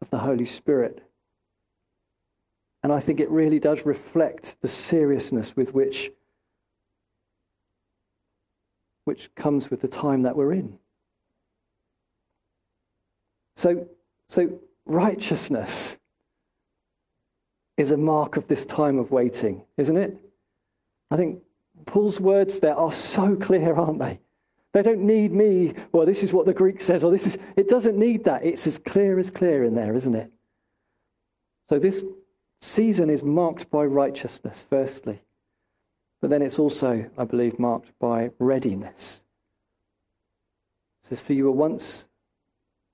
of 0.00 0.08
the 0.08 0.20
Holy 0.20 0.46
Spirit. 0.46 1.02
And 2.82 2.94
I 2.94 3.00
think 3.00 3.20
it 3.20 3.28
really 3.28 3.58
does 3.58 3.84
reflect 3.84 4.56
the 4.62 4.68
seriousness 4.68 5.54
with 5.54 5.74
which, 5.74 6.10
which 9.04 9.28
comes 9.34 9.70
with 9.70 9.82
the 9.82 9.88
time 9.88 10.22
that 10.22 10.34
we're 10.34 10.54
in. 10.54 10.78
So, 13.56 13.86
so 14.28 14.58
righteousness 14.86 15.98
is 17.76 17.90
a 17.90 17.98
mark 17.98 18.38
of 18.38 18.48
this 18.48 18.64
time 18.64 18.98
of 18.98 19.10
waiting, 19.10 19.62
isn't 19.76 19.98
it? 19.98 20.16
I 21.10 21.16
think 21.18 21.42
Paul's 21.86 22.20
words 22.20 22.60
there 22.60 22.74
are 22.74 22.92
so 22.92 23.36
clear, 23.36 23.74
aren't 23.74 23.98
they? 23.98 24.20
They 24.72 24.82
don't 24.82 25.00
need 25.00 25.32
me, 25.32 25.74
well, 25.92 26.06
this 26.06 26.22
is 26.22 26.32
what 26.32 26.46
the 26.46 26.54
Greek 26.54 26.80
says, 26.80 27.02
or 27.02 27.10
this 27.10 27.26
is, 27.26 27.38
it 27.56 27.68
doesn't 27.68 27.98
need 27.98 28.24
that. 28.24 28.44
It's 28.44 28.66
as 28.66 28.78
clear 28.78 29.18
as 29.18 29.30
clear 29.30 29.64
in 29.64 29.74
there, 29.74 29.94
isn't 29.94 30.14
it? 30.14 30.30
So 31.68 31.78
this 31.78 32.02
season 32.60 33.10
is 33.10 33.22
marked 33.22 33.70
by 33.70 33.84
righteousness, 33.84 34.64
firstly. 34.68 35.20
But 36.20 36.30
then 36.30 36.42
it's 36.42 36.58
also, 36.58 37.08
I 37.16 37.24
believe, 37.24 37.58
marked 37.58 37.98
by 37.98 38.30
readiness. 38.38 39.22
It 41.02 41.08
says, 41.08 41.22
For 41.22 41.32
you 41.32 41.44
were 41.44 41.52
once 41.52 42.08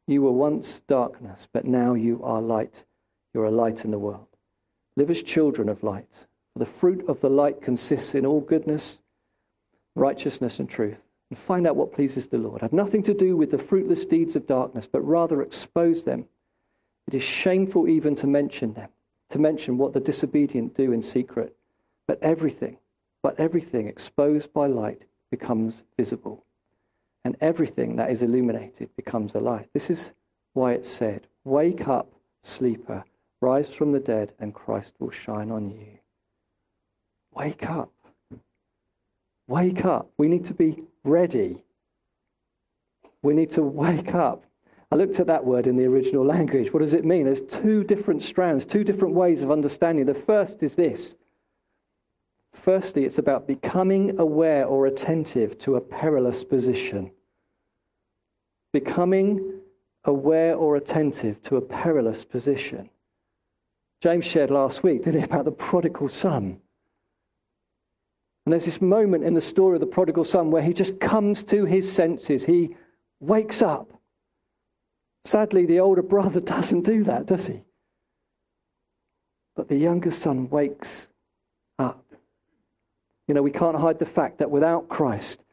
you 0.07 0.23
were 0.23 0.33
once 0.33 0.81
darkness, 0.81 1.49
but 1.51 1.65
now 1.65 1.95
you 1.95 2.23
are 2.23 2.43
light. 2.43 2.85
You're 3.33 3.47
a 3.47 3.51
light 3.51 3.85
in 3.85 3.91
the 3.91 3.99
world. 3.99 4.27
Live 4.97 5.11
as 5.11 5.23
children 5.23 5.69
of 5.69 5.83
light. 5.83 6.27
The 6.57 6.67
fruit 6.67 7.05
of 7.09 7.21
the 7.21 7.31
light 7.31 7.61
consists 7.61 8.15
in 8.15 8.25
all 8.25 8.41
goodness, 8.41 8.99
righteousness, 9.97 10.59
and 10.59 10.69
truth 10.69 11.05
and 11.31 11.39
find 11.39 11.67
out 11.67 11.77
what 11.77 11.93
pleases 11.93 12.29
the 12.29 12.39
Lord. 12.39 12.61
Have 12.61 12.73
nothing 12.73 13.03
to 13.05 13.15
do 13.15 13.37
with 13.37 13.51
the 13.51 13.59
fruitless 13.59 14.05
deeds 14.05 14.37
of 14.37 14.47
darkness, 14.47 14.87
but 14.87 15.01
rather 15.01 15.43
expose 15.43 16.05
them. 16.05 16.29
It 17.09 17.15
is 17.15 17.25
shameful 17.25 17.89
even 17.89 18.15
to 18.17 18.29
mention 18.29 18.75
them, 18.75 18.91
to 19.31 19.39
mention 19.39 19.77
what 19.77 19.93
the 19.93 20.01
disobedient 20.01 20.75
do 20.75 20.93
in 20.93 21.03
secret. 21.03 21.57
But 22.07 22.23
everything, 22.23 22.79
but 23.21 23.39
everything 23.41 23.89
exposed 23.89 24.53
by 24.53 24.67
light 24.67 25.03
becomes 25.31 25.83
visible. 25.97 26.45
And 27.25 27.37
everything 27.41 27.97
that 27.97 28.11
is 28.11 28.23
illuminated 28.23 28.95
becomes 28.95 29.35
a 29.35 29.41
light. 29.41 29.71
This 29.73 29.91
is 29.91 30.13
why 30.53 30.75
it 30.75 30.87
said, 30.87 31.27
Wake 31.43 31.89
up, 31.89 32.13
sleeper, 32.43 33.05
rise 33.41 33.71
from 33.71 33.93
the 33.93 33.99
dead, 33.99 34.33
and 34.39 34.55
Christ 34.55 34.93
will 34.99 35.11
shine 35.11 35.51
on 35.51 35.71
you. 35.71 35.99
Wake 37.35 37.69
up. 37.69 37.93
Wake 39.47 39.85
up. 39.85 40.11
We 40.17 40.29
need 40.29 40.45
to 40.47 40.55
be 40.55 40.85
ready. 41.03 41.63
We 43.23 43.35
need 43.35 43.51
to 43.53 43.63
wake 43.63 44.15
up. 44.15 44.45
I 44.93 44.97
looked 44.97 45.19
at 45.19 45.27
that 45.27 45.45
word 45.45 45.67
in 45.67 45.77
the 45.77 45.87
original 45.87 46.25
language. 46.25 46.73
What 46.73 46.81
does 46.81 46.93
it 46.93 47.05
mean? 47.05 47.25
There's 47.25 47.41
two 47.41 47.83
different 47.83 48.23
strands, 48.23 48.65
two 48.65 48.85
different 48.85 49.15
ways 49.15 49.41
of 49.41 49.51
understanding. 49.51 50.07
The 50.07 50.15
first 50.15 50.63
is 50.63 50.77
this 50.77 51.17
Firstly, 52.53 53.05
it's 53.05 53.19
about 53.19 53.49
becoming 53.49 54.19
aware 54.19 54.65
or 54.65 54.87
attentive 54.87 55.59
to 55.59 55.75
a 55.75 55.81
perilous 55.81 56.45
position. 56.45 57.11
Becoming 58.73 59.61
aware 60.05 60.55
or 60.55 60.77
attentive 60.77 61.43
to 61.43 61.57
a 61.57 61.61
perilous 61.61 62.25
position. 62.25 62.91
James 64.01 64.25
shared 64.25 64.51
last 64.51 64.83
week, 64.83 65.03
didn't 65.03 65.21
he, 65.21 65.25
about 65.25 65.45
the 65.45 65.51
prodigal 65.51 66.09
son. 66.09 66.61
And 68.45 68.53
there's 68.53 68.67
this 68.67 68.83
moment 68.83 69.25
in 69.25 69.35
the 69.35 69.41
story 69.41 69.77
of 69.77 69.81
the 69.81 69.87
prodigal 69.87 70.25
son 70.25 70.51
where 70.51 70.63
he 70.63 70.75
just 70.75 71.01
comes 71.01 71.45
to 71.45 71.65
his 71.65 71.91
senses. 71.91 72.45
He 72.45 72.77
wakes 73.21 73.63
up. 73.63 73.89
Sadly, 75.25 75.65
the 75.65 75.81
older 75.81 76.03
brother 76.15 76.41
doesn't 76.41 76.83
do 76.83 77.05
that, 77.05 77.27
does 77.27 77.47
he? 77.47 77.63
But 79.57 79.69
the 79.69 79.77
younger 79.77 80.11
son 80.11 80.51
wakes 80.51 81.09
up. 81.79 82.05
You 83.27 83.35
know, 83.35 83.43
we 83.43 83.51
can't 83.51 83.79
hide 83.79 83.99
the 83.99 84.07
fact 84.07 84.39
that 84.39 84.51
without 84.51 84.89
Christ, 84.89 85.45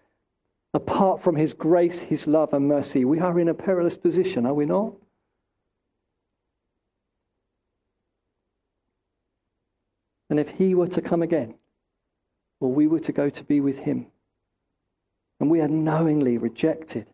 apart 0.73 1.21
from 1.21 1.37
his 1.37 1.53
grace, 1.53 2.01
his 2.01 2.27
love, 2.27 2.53
and 2.53 2.67
mercy, 2.67 3.05
we 3.05 3.19
are 3.19 3.39
in 3.39 3.47
a 3.47 3.53
perilous 3.53 3.95
position, 3.95 4.45
are 4.45 4.53
we 4.53 4.65
not? 4.65 4.93
And 10.29 10.39
if 10.39 10.49
he 10.49 10.73
were 10.75 10.87
to 10.87 11.01
come 11.01 11.21
again, 11.21 11.55
or 12.61 12.71
we 12.71 12.87
were 12.87 12.99
to 12.99 13.11
go 13.11 13.29
to 13.29 13.43
be 13.43 13.59
with 13.59 13.79
him, 13.79 14.07
and 15.41 15.49
we 15.49 15.59
had 15.59 15.71
knowingly 15.71 16.37
rejected 16.37 17.07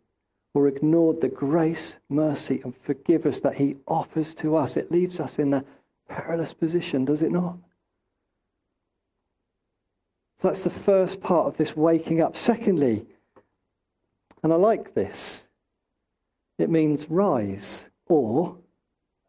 or 0.53 0.67
ignored 0.67 1.21
the 1.21 1.29
grace, 1.29 1.97
mercy, 2.09 2.61
and 2.63 2.75
forgiveness 2.75 3.39
that 3.39 3.55
he 3.55 3.77
offers 3.87 4.33
to 4.35 4.55
us, 4.55 4.75
it 4.75 4.91
leaves 4.91 5.19
us 5.19 5.39
in 5.39 5.53
a 5.53 5.63
perilous 6.09 6.53
position, 6.53 7.05
does 7.05 7.21
it 7.21 7.31
not? 7.31 7.57
So 10.41 10.49
that's 10.49 10.63
the 10.63 10.69
first 10.69 11.21
part 11.21 11.47
of 11.47 11.57
this 11.57 11.75
waking 11.75 12.21
up. 12.21 12.35
Secondly, 12.35 13.05
and 14.43 14.51
I 14.51 14.55
like 14.55 14.93
this, 14.93 15.47
it 16.57 16.69
means 16.69 17.09
rise 17.09 17.89
or 18.07 18.57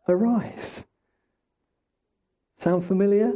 arise. 0.08 0.84
Sound 2.56 2.84
familiar? 2.84 3.32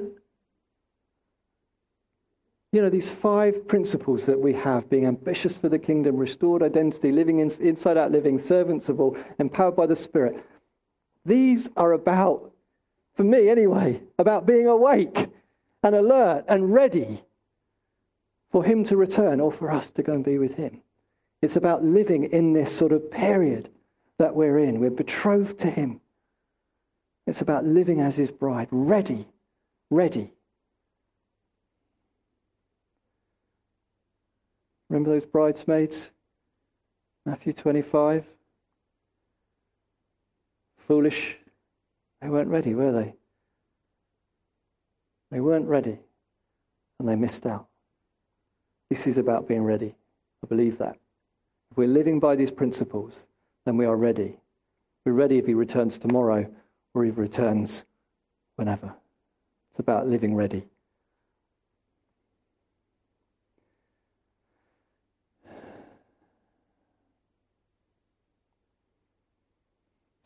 You 2.73 2.81
know, 2.81 2.89
these 2.89 3.11
five 3.11 3.69
principles 3.69 4.25
that 4.25 4.41
we 4.41 4.55
have 4.55 4.89
being 4.89 5.05
ambitious 5.05 5.59
for 5.59 5.69
the 5.69 5.79
kingdom, 5.79 6.17
restored 6.17 6.63
identity, 6.63 7.13
living 7.13 7.39
in, 7.41 7.51
inside 7.61 7.99
out 7.99 8.11
living, 8.11 8.39
servants 8.39 8.89
of 8.89 8.99
all, 8.99 9.17
empowered 9.39 9.77
by 9.77 9.85
the 9.85 9.95
Spirit. 9.95 10.43
These 11.27 11.69
are 11.77 11.93
about, 11.93 12.51
for 13.15 13.25
me 13.25 13.51
anyway, 13.51 14.01
about 14.19 14.47
being 14.47 14.67
awake 14.67 15.29
and 15.83 15.95
alert 15.95 16.47
and 16.49 16.73
ready 16.73 17.23
for 18.51 18.65
Him 18.65 18.85
to 18.85 18.97
return 18.97 19.39
or 19.39 19.53
for 19.53 19.71
us 19.71 19.91
to 19.91 20.03
go 20.03 20.15
and 20.15 20.25
be 20.25 20.39
with 20.39 20.55
Him. 20.55 20.81
It's 21.43 21.57
about 21.57 21.85
living 21.85 22.25
in 22.25 22.55
this 22.55 22.75
sort 22.75 22.93
of 22.93 23.11
period 23.11 23.69
that 24.17 24.35
we're 24.35 24.59
in. 24.59 24.81
We're 24.81 24.91
betrothed 24.91 25.59
to 25.61 25.71
Him. 25.71 26.01
It's 27.27 27.43
about 27.43 27.67
living 27.67 28.01
as 28.01 28.17
His 28.17 28.31
bride, 28.31 28.69
ready, 28.71 29.27
ready 29.91 30.33
Remember 34.93 35.09
those 35.09 35.25
bridesmaids? 35.25 36.11
Matthew 37.25 37.55
25. 37.55 38.27
Foolish. 40.87 41.39
They 42.21 42.29
weren't 42.29 42.51
ready, 42.51 42.75
were 42.75 42.93
they? 42.93 43.15
They 45.31 45.41
weren't 45.41 45.67
ready 45.67 45.99
and 47.01 47.09
they 47.09 47.17
missed 47.17 47.47
out. 47.47 47.69
This 48.91 49.07
is 49.07 49.17
about 49.17 49.49
being 49.49 49.65
ready. 49.65 49.95
I 50.45 50.47
believe 50.47 50.77
that. 50.77 50.99
If 51.71 51.79
we're 51.79 51.89
living 51.89 52.21
by 52.21 52.37
these 52.37 52.51
principles, 52.51 53.29
then 53.65 53.79
we 53.79 53.87
are 53.87 53.97
ready. 53.97 54.41
We're 55.07 55.13
ready 55.13 55.39
if 55.39 55.47
he 55.47 55.55
returns 55.55 55.97
tomorrow 55.97 56.53
or 56.93 57.05
he 57.07 57.11
returns 57.13 57.87
whenever. 58.57 58.93
It's 59.71 59.79
about 59.79 60.07
living 60.07 60.35
ready. 60.35 60.65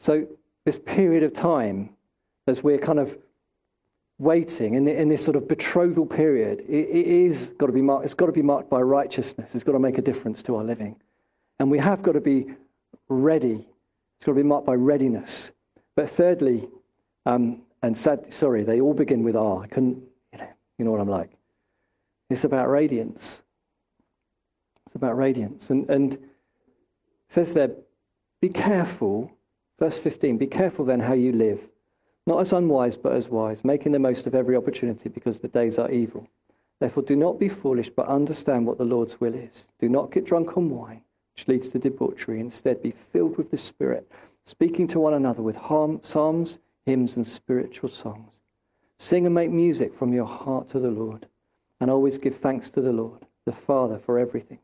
So, 0.06 0.24
this 0.64 0.78
period 0.78 1.24
of 1.24 1.32
time, 1.32 1.90
as 2.46 2.62
we're 2.62 2.78
kind 2.78 3.00
of 3.00 3.18
waiting 4.20 4.74
in, 4.74 4.84
the, 4.84 4.96
in 4.96 5.08
this 5.08 5.24
sort 5.24 5.34
of 5.36 5.48
betrothal 5.48 6.06
period, 6.06 6.60
it, 6.60 6.88
it 6.90 7.06
is 7.08 7.48
got 7.58 7.66
to 7.66 7.72
be 7.72 7.82
marked, 7.82 8.04
it's 8.04 8.14
got 8.14 8.26
to 8.26 8.32
be 8.32 8.40
marked 8.40 8.70
by 8.70 8.80
righteousness. 8.82 9.52
It's 9.52 9.64
got 9.64 9.72
to 9.72 9.80
make 9.80 9.98
a 9.98 10.02
difference 10.02 10.44
to 10.44 10.54
our 10.54 10.62
living. 10.62 10.94
And 11.58 11.72
we 11.72 11.80
have 11.80 12.04
got 12.04 12.12
to 12.12 12.20
be 12.20 12.54
ready. 13.08 13.66
It's 14.16 14.24
got 14.24 14.30
to 14.30 14.36
be 14.36 14.44
marked 14.44 14.64
by 14.64 14.74
readiness. 14.74 15.50
But 15.96 16.08
thirdly, 16.08 16.68
um, 17.24 17.62
and 17.82 17.98
sad, 17.98 18.32
sorry, 18.32 18.62
they 18.62 18.80
all 18.80 18.94
begin 18.94 19.24
with 19.24 19.34
R. 19.34 19.64
I 19.64 19.66
couldn't, 19.66 20.04
you 20.32 20.38
know, 20.38 20.48
you 20.78 20.84
know 20.84 20.92
what 20.92 21.00
I'm 21.00 21.10
like. 21.10 21.32
It's 22.30 22.44
about 22.44 22.70
radiance. 22.70 23.42
It's 24.86 24.94
about 24.94 25.16
radiance. 25.16 25.68
And, 25.70 25.90
and 25.90 26.16
says 27.28 27.54
there, 27.54 27.72
be 28.40 28.50
careful 28.50 29.35
Verse 29.78 29.98
15 29.98 30.38
Be 30.38 30.46
careful 30.46 30.84
then 30.84 31.00
how 31.00 31.14
you 31.14 31.32
live, 31.32 31.68
not 32.26 32.40
as 32.40 32.52
unwise, 32.52 32.96
but 32.96 33.12
as 33.12 33.28
wise, 33.28 33.64
making 33.64 33.92
the 33.92 33.98
most 33.98 34.26
of 34.26 34.34
every 34.34 34.56
opportunity 34.56 35.08
because 35.08 35.40
the 35.40 35.48
days 35.48 35.78
are 35.78 35.90
evil. 35.90 36.28
Therefore, 36.78 37.02
do 37.02 37.16
not 37.16 37.38
be 37.38 37.48
foolish, 37.48 37.90
but 37.90 38.06
understand 38.06 38.66
what 38.66 38.78
the 38.78 38.84
Lord's 38.84 39.20
will 39.20 39.34
is. 39.34 39.68
Do 39.78 39.88
not 39.88 40.10
get 40.10 40.26
drunk 40.26 40.56
on 40.56 40.68
wine, 40.70 41.02
which 41.34 41.48
leads 41.48 41.68
to 41.68 41.78
debauchery. 41.78 42.40
Instead, 42.40 42.82
be 42.82 42.90
filled 42.90 43.38
with 43.38 43.50
the 43.50 43.56
Spirit, 43.56 44.10
speaking 44.44 44.86
to 44.88 45.00
one 45.00 45.14
another 45.14 45.42
with 45.42 45.56
psalms, 46.02 46.58
hymns, 46.84 47.16
and 47.16 47.26
spiritual 47.26 47.88
songs. 47.88 48.40
Sing 48.98 49.26
and 49.26 49.34
make 49.34 49.50
music 49.50 49.94
from 49.94 50.12
your 50.12 50.26
heart 50.26 50.68
to 50.70 50.78
the 50.78 50.90
Lord, 50.90 51.26
and 51.80 51.90
always 51.90 52.18
give 52.18 52.36
thanks 52.36 52.70
to 52.70 52.80
the 52.80 52.92
Lord, 52.92 53.26
the 53.44 53.52
Father, 53.52 53.98
for 53.98 54.18
everything 54.18 54.58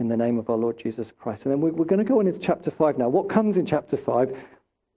in 0.00 0.08
the 0.08 0.16
name 0.16 0.38
of 0.38 0.48
our 0.48 0.56
Lord 0.56 0.78
Jesus 0.78 1.12
Christ. 1.12 1.44
And 1.44 1.52
then 1.52 1.60
we're, 1.60 1.84
going 1.84 1.98
to 1.98 2.04
go 2.04 2.20
on 2.20 2.26
into 2.26 2.38
chapter 2.38 2.70
5 2.70 2.98
now. 2.98 3.08
What 3.08 3.28
comes 3.28 3.56
in 3.56 3.66
chapter 3.66 3.96
5? 3.96 4.36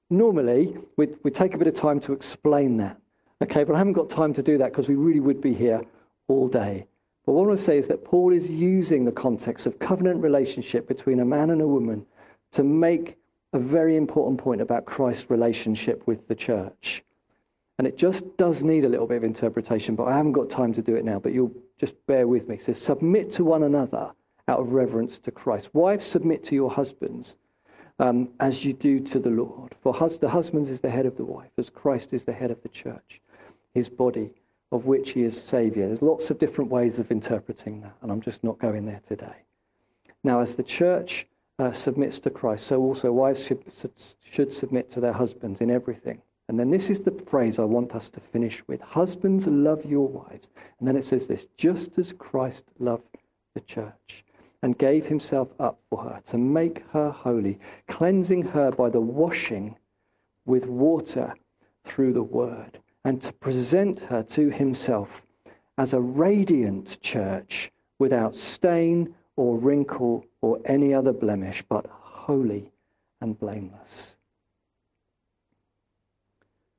Normally, 0.09 0.77
we 0.97 1.07
we 1.23 1.31
take 1.31 1.53
a 1.53 1.57
bit 1.57 1.67
of 1.67 1.73
time 1.73 1.99
to 2.01 2.13
explain 2.13 2.77
that. 2.77 2.97
Okay, 3.41 3.63
but 3.63 3.73
I 3.73 3.77
haven't 3.77 3.93
got 3.93 4.09
time 4.09 4.33
to 4.33 4.43
do 4.43 4.57
that 4.59 4.71
because 4.71 4.87
we 4.87 4.95
really 4.95 5.19
would 5.19 5.41
be 5.41 5.53
here 5.53 5.81
all 6.27 6.47
day. 6.47 6.85
But 7.25 7.33
what 7.33 7.43
I 7.43 7.47
want 7.47 7.59
to 7.59 7.63
say 7.63 7.77
is 7.77 7.87
that 7.87 8.03
Paul 8.03 8.33
is 8.33 8.49
using 8.49 9.05
the 9.05 9.11
context 9.11 9.65
of 9.65 9.79
covenant 9.79 10.21
relationship 10.21 10.87
between 10.87 11.19
a 11.19 11.25
man 11.25 11.49
and 11.49 11.61
a 11.61 11.67
woman 11.67 12.05
to 12.51 12.63
make 12.63 13.17
a 13.53 13.59
very 13.59 13.95
important 13.95 14.39
point 14.39 14.61
about 14.61 14.85
Christ's 14.85 15.29
relationship 15.29 16.05
with 16.07 16.27
the 16.27 16.35
church. 16.35 17.03
And 17.77 17.87
it 17.87 17.97
just 17.97 18.37
does 18.37 18.63
need 18.63 18.85
a 18.85 18.89
little 18.89 19.07
bit 19.07 19.17
of 19.17 19.23
interpretation, 19.23 19.95
but 19.95 20.05
I 20.05 20.15
haven't 20.17 20.33
got 20.33 20.49
time 20.49 20.73
to 20.73 20.81
do 20.81 20.95
it 20.95 21.05
now. 21.05 21.19
But 21.19 21.33
you'll 21.33 21.53
just 21.79 21.95
bear 22.05 22.27
with 22.27 22.47
me. 22.47 22.55
It 22.55 22.63
says, 22.63 22.81
Submit 22.81 23.31
to 23.33 23.43
one 23.43 23.63
another 23.63 24.11
out 24.51 24.59
of 24.59 24.73
reverence 24.73 25.17
to 25.19 25.31
Christ. 25.31 25.69
Wives, 25.73 26.05
submit 26.05 26.43
to 26.45 26.55
your 26.55 26.69
husbands 26.69 27.37
um, 27.99 28.29
as 28.39 28.65
you 28.65 28.73
do 28.73 28.99
to 28.99 29.19
the 29.19 29.29
Lord. 29.29 29.75
For 29.81 29.93
hus- 29.93 30.19
the 30.19 30.29
husband 30.29 30.67
is 30.67 30.81
the 30.81 30.89
head 30.89 31.05
of 31.05 31.15
the 31.15 31.23
wife, 31.23 31.51
as 31.57 31.69
Christ 31.69 32.11
is 32.11 32.25
the 32.25 32.33
head 32.33 32.51
of 32.51 32.61
the 32.61 32.69
church, 32.69 33.21
his 33.73 33.87
body, 33.87 34.31
of 34.71 34.85
which 34.85 35.11
he 35.11 35.23
is 35.23 35.41
Saviour. 35.41 35.87
There's 35.87 36.01
lots 36.01 36.29
of 36.29 36.37
different 36.37 36.69
ways 36.69 36.99
of 36.99 37.11
interpreting 37.11 37.81
that, 37.81 37.95
and 38.01 38.11
I'm 38.11 38.21
just 38.21 38.43
not 38.43 38.59
going 38.59 38.85
there 38.85 39.01
today. 39.07 39.37
Now, 40.23 40.41
as 40.41 40.55
the 40.55 40.63
church 40.63 41.27
uh, 41.57 41.71
submits 41.71 42.19
to 42.21 42.29
Christ, 42.29 42.67
so 42.67 42.81
also 42.81 43.11
wives 43.11 43.45
should, 43.45 43.63
should 44.23 44.51
submit 44.51 44.89
to 44.91 44.99
their 44.99 45.13
husbands 45.13 45.61
in 45.61 45.71
everything. 45.71 46.21
And 46.47 46.59
then 46.59 46.69
this 46.69 46.89
is 46.89 46.99
the 46.99 47.11
phrase 47.11 47.59
I 47.59 47.63
want 47.63 47.95
us 47.95 48.09
to 48.09 48.19
finish 48.19 48.61
with 48.67 48.81
Husbands, 48.81 49.47
love 49.47 49.85
your 49.85 50.07
wives. 50.07 50.49
And 50.79 50.87
then 50.87 50.97
it 50.97 51.05
says 51.05 51.27
this 51.27 51.45
just 51.57 51.97
as 51.97 52.11
Christ 52.11 52.65
loved 52.77 53.17
the 53.53 53.61
church 53.61 54.25
and 54.61 54.77
gave 54.77 55.05
himself 55.05 55.53
up 55.59 55.79
for 55.89 56.03
her 56.03 56.21
to 56.25 56.37
make 56.37 56.83
her 56.91 57.09
holy, 57.09 57.59
cleansing 57.87 58.43
her 58.43 58.71
by 58.71 58.89
the 58.89 59.01
washing 59.01 59.75
with 60.45 60.65
water 60.65 61.33
through 61.83 62.13
the 62.13 62.23
word, 62.23 62.79
and 63.03 63.21
to 63.21 63.33
present 63.33 63.99
her 63.99 64.21
to 64.21 64.49
himself 64.49 65.23
as 65.77 65.93
a 65.93 65.99
radiant 65.99 66.99
church 67.01 67.71
without 67.97 68.35
stain 68.35 69.15
or 69.35 69.57
wrinkle 69.57 70.25
or 70.41 70.59
any 70.65 70.93
other 70.93 71.13
blemish, 71.13 71.63
but 71.67 71.87
holy 71.87 72.71
and 73.19 73.39
blameless. 73.39 74.15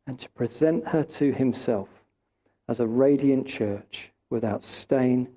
And 0.07 0.19
to 0.21 0.29
present 0.31 0.89
her 0.89 1.05
to 1.05 1.33
himself 1.33 1.89
as 2.69 2.81
a 2.81 2.87
radiant 2.87 3.47
church 3.47 4.11
without 4.31 4.63
stain 4.63 5.29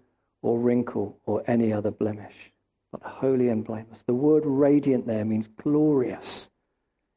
or 0.45 0.59
wrinkle 0.59 1.17
or 1.25 1.43
any 1.47 1.73
other 1.73 1.89
blemish, 1.89 2.51
but 2.91 3.01
holy 3.01 3.49
and 3.49 3.65
blameless. 3.65 4.03
The 4.05 4.13
word 4.13 4.43
radiant 4.45 5.07
there 5.07 5.25
means 5.25 5.47
glorious, 5.47 6.51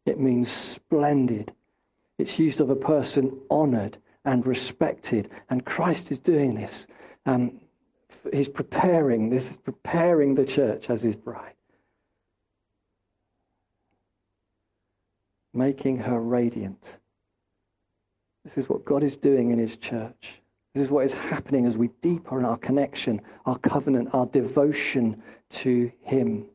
it 0.06 0.18
means 0.18 0.50
splendid. 0.50 1.52
It's 2.16 2.38
used 2.38 2.58
of 2.58 2.70
a 2.70 2.74
person 2.74 3.38
honored 3.50 3.98
and 4.24 4.46
respected, 4.46 5.28
and 5.50 5.66
Christ 5.66 6.10
is 6.10 6.18
doing 6.18 6.54
this. 6.54 6.86
um, 7.26 7.60
he's 8.32 8.48
preparing, 8.48 9.28
this 9.28 9.50
is 9.50 9.58
preparing 9.58 10.34
the 10.34 10.46
church 10.46 10.88
as 10.88 11.02
his 11.02 11.14
bride. 11.14 11.52
Making 15.52 15.98
her 15.98 16.18
radiant. 16.18 16.96
This 18.42 18.56
is 18.56 18.70
what 18.70 18.86
God 18.86 19.02
is 19.02 19.18
doing 19.18 19.50
in 19.50 19.58
his 19.58 19.76
church. 19.76 20.40
This 20.78 20.84
is 20.84 20.90
what 20.92 21.06
is 21.06 21.12
happening 21.12 21.66
as 21.66 21.76
we 21.76 21.88
deepen 22.02 22.44
our 22.44 22.56
connection, 22.56 23.20
our 23.46 23.58
covenant, 23.58 24.10
our 24.12 24.26
devotion 24.26 25.20
to 25.50 25.90
him. 26.02 26.46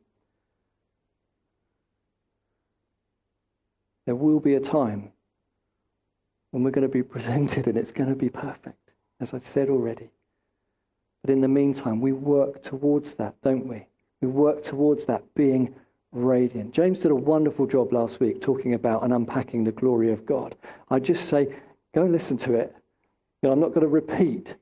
There 4.06 4.16
will 4.16 4.40
be 4.40 4.56
a 4.56 4.62
time 4.62 5.12
when 6.52 6.64
we're 6.64 6.72
going 6.72 6.88
to 6.88 6.94
be 6.94 7.04
presented 7.04 7.68
and 7.68 7.78
it's 7.78 7.92
going 7.92 8.08
to 8.08 8.16
be 8.16 8.30
perfect, 8.30 8.92
as 9.20 9.34
I've 9.34 9.46
said 9.46 9.68
already. 9.68 10.10
But 11.22 11.32
in 11.32 11.42
the 11.42 11.50
meantime, 11.50 12.00
we 12.00 12.14
work 12.14 12.64
towards 12.64 13.16
that, 13.16 13.36
don't 13.44 13.68
we? 13.68 13.88
We 14.22 14.30
work 14.30 14.64
towards 14.64 15.06
that 15.08 15.36
being 15.36 15.76
radiant. 16.14 16.74
James 16.74 17.02
did 17.02 17.12
a 17.12 17.16
wonderful 17.16 17.68
job 17.68 17.92
last 17.92 18.22
week 18.22 18.42
talking 18.42 18.74
about 18.74 19.04
and 19.04 19.12
unpacking 19.12 19.66
the 19.66 19.74
glory 19.74 20.14
of 20.14 20.26
God. 20.26 20.56
I 20.90 21.00
just 21.00 21.28
say, 21.28 21.54
go 21.94 22.04
and 22.04 22.14
listen 22.14 22.38
to 22.38 22.54
it. 22.54 22.74
You 23.44 23.50
know, 23.50 23.54
I'm 23.54 23.60
not 23.60 23.74
going 23.74 23.82
to 23.82 23.88
repeat, 23.88 24.56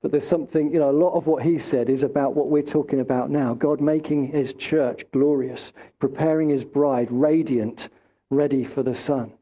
but 0.00 0.12
there's 0.12 0.26
something, 0.26 0.72
you 0.72 0.78
know, 0.78 0.88
a 0.88 0.92
lot 0.92 1.14
of 1.14 1.26
what 1.26 1.42
he 1.42 1.58
said 1.58 1.90
is 1.90 2.02
about 2.02 2.34
what 2.34 2.48
we're 2.48 2.62
talking 2.62 3.00
about 3.00 3.28
now. 3.28 3.54
God 3.54 3.80
making 3.80 4.28
his 4.28 4.54
church 4.54 5.04
glorious, 5.12 5.72
preparing 5.98 6.48
his 6.48 6.64
bride 6.64 7.08
radiant, 7.10 7.88
ready 8.30 8.64
for 8.64 8.82
the 8.82 8.94
Son 8.94 9.32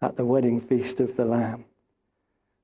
at 0.00 0.16
the 0.16 0.24
wedding 0.24 0.60
feast 0.60 1.00
of 1.00 1.16
the 1.16 1.24
Lamb. 1.24 1.64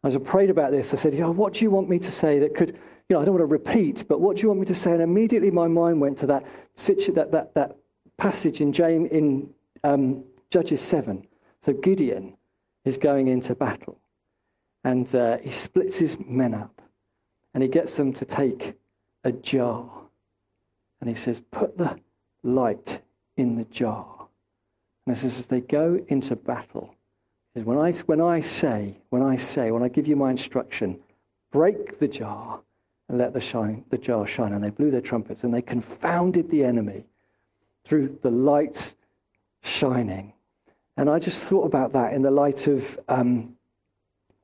As 0.05 0.15
I 0.15 0.21
prayed 0.21 0.49
about 0.49 0.71
this, 0.71 0.95
I 0.95 0.97
said, 0.97 1.13
you 1.13 1.21
know, 1.21 1.33
what 1.33 1.55
do 1.55 1.65
you 1.65 1.71
want 1.71 1.89
me 1.89 1.99
to 1.99 2.13
say 2.13 2.39
that 2.39 2.55
could 2.55 2.79
you 3.09 3.17
know, 3.17 3.21
I 3.21 3.25
don't 3.27 3.35
want 3.35 3.43
to 3.43 3.47
repeat, 3.47 4.05
but 4.09 4.21
what 4.21 4.37
do 4.37 4.43
you 4.43 4.49
want 4.49 4.61
me 4.61 4.67
to 4.67 4.75
say? 4.75 4.93
And 4.93 5.03
immediately 5.03 5.51
my 5.51 5.69
mind 5.69 6.01
went 6.01 6.17
to 6.19 6.27
that, 6.27 6.47
that, 6.77 7.31
that, 7.33 7.55
that 7.55 7.77
passage 8.17 8.63
in, 8.63 8.73
James, 8.73 9.11
in 9.11 9.53
um, 9.83 10.25
Judges 10.51 10.81
7. 10.81 11.27
So 11.61 11.75
Gideon 11.75 12.37
is 12.87 12.97
going 12.97 13.29
into 13.29 13.55
battle, 13.55 13.99
and 14.85 15.13
uh, 15.15 15.39
he 15.39 15.51
splits 15.51 15.99
his 15.99 16.19
men 16.21 16.55
up, 16.55 16.83
and 17.53 17.63
he 17.63 17.69
gets 17.69 17.95
them 17.95 18.13
to 18.13 18.25
take 18.25 18.75
a 19.25 19.33
jar. 19.33 19.91
And 21.01 21.09
he 21.09 21.17
says, 21.17 21.41
Put 21.51 21.79
the 21.79 21.99
light 22.43 23.01
in 23.37 23.57
the 23.57 23.65
jar. 23.65 24.29
And 25.07 25.17
this 25.17 25.25
is 25.25 25.39
as 25.39 25.47
they 25.49 25.61
go 25.61 26.05
into 26.09 26.37
battle. 26.37 26.95
When 27.55 27.79
I, 27.79 27.93
when 27.93 28.21
I 28.21 28.41
say, 28.41 28.97
when 29.11 29.23
I 29.23 29.37
say, 29.37 29.71
when 29.71 29.83
I 29.83 29.89
give 29.89 30.09
you 30.09 30.17
my 30.17 30.31
instruction, 30.31 30.99
break 31.53 32.01
the 32.01 32.09
jar 32.09 32.61
and 33.09 33.19
let 33.19 33.33
the, 33.33 33.41
shine, 33.41 33.85
the 33.91 33.99
jar 33.99 34.27
shine. 34.27 34.53
And 34.53 34.63
they 34.63 34.71
blew 34.71 34.91
their 34.91 35.01
trumpets 35.01 35.45
and 35.45 35.55
they 35.55 35.63
confounded 35.63 36.51
the 36.51 36.65
enemy 36.65 37.05
through 37.85 38.19
the 38.23 38.31
light 38.31 38.95
shining. 39.63 40.33
And 40.97 41.09
I 41.09 41.19
just 41.19 41.43
thought 41.43 41.65
about 41.65 41.93
that 41.93 42.13
in 42.13 42.23
the 42.23 42.31
light 42.31 42.67
of 42.67 42.99
um, 43.09 43.57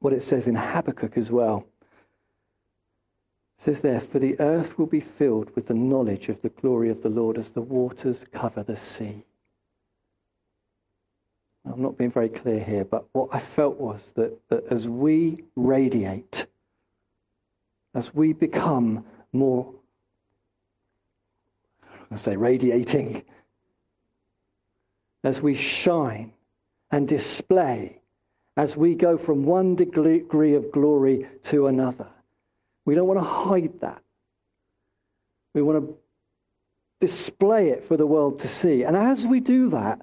what 0.01 0.13
it 0.13 0.23
says 0.23 0.47
in 0.47 0.57
Habakkuk 0.57 1.17
as 1.17 1.31
well. 1.31 1.67
It 3.59 3.63
says 3.63 3.81
there, 3.81 4.01
For 4.01 4.19
the 4.19 4.39
earth 4.41 4.79
will 4.79 4.87
be 4.87 5.01
filled 5.01 5.55
with 5.55 5.69
the 5.69 5.75
knowledge 5.75 6.29
of 6.29 6.43
the 6.43 6.49
glory 6.49 6.91
of 6.91 7.03
the 7.03 7.09
Lord 7.09 7.39
as 7.39 7.51
the 7.51 7.61
waters 7.61 8.25
cover 8.33 8.63
the 8.63 8.77
sea. 8.77 9.25
I'm 11.65 11.83
not 11.83 11.99
being 11.99 12.11
very 12.11 12.31
clear 12.31 12.65
here, 12.65 12.85
but 12.85 13.07
what 13.13 13.29
I 13.33 13.39
felt 13.39 13.79
was 13.79 14.13
that, 14.17 14.37
that 14.49 14.65
as 14.71 14.89
we 14.89 15.45
radiate 15.55 16.47
as 17.95 18.15
we 18.15 18.33
become 18.33 19.05
more, 19.33 19.75
I 22.11 22.17
say, 22.17 22.37
radiating, 22.37 23.25
as 25.23 25.41
we 25.41 25.55
shine 25.55 26.33
and 26.91 27.07
display, 27.07 28.01
as 28.57 28.77
we 28.77 28.95
go 28.95 29.17
from 29.17 29.45
one 29.45 29.75
degree 29.75 30.55
of 30.55 30.73
glory 30.73 31.27
to 31.45 31.67
another. 31.67 32.09
We 32.85 32.95
don't 32.95 33.07
want 33.07 33.21
to 33.21 33.25
hide 33.25 33.81
that. 33.81 34.03
We 35.55 35.63
want 35.63 35.85
to 35.85 35.97
display 37.01 37.69
it 37.71 37.85
for 37.85 37.97
the 37.97 38.07
world 38.07 38.41
to 38.41 38.49
see. 38.49 38.83
And 38.83 38.97
as 38.97 39.27
we 39.27 39.41
do 39.41 39.71
that, 39.71 40.01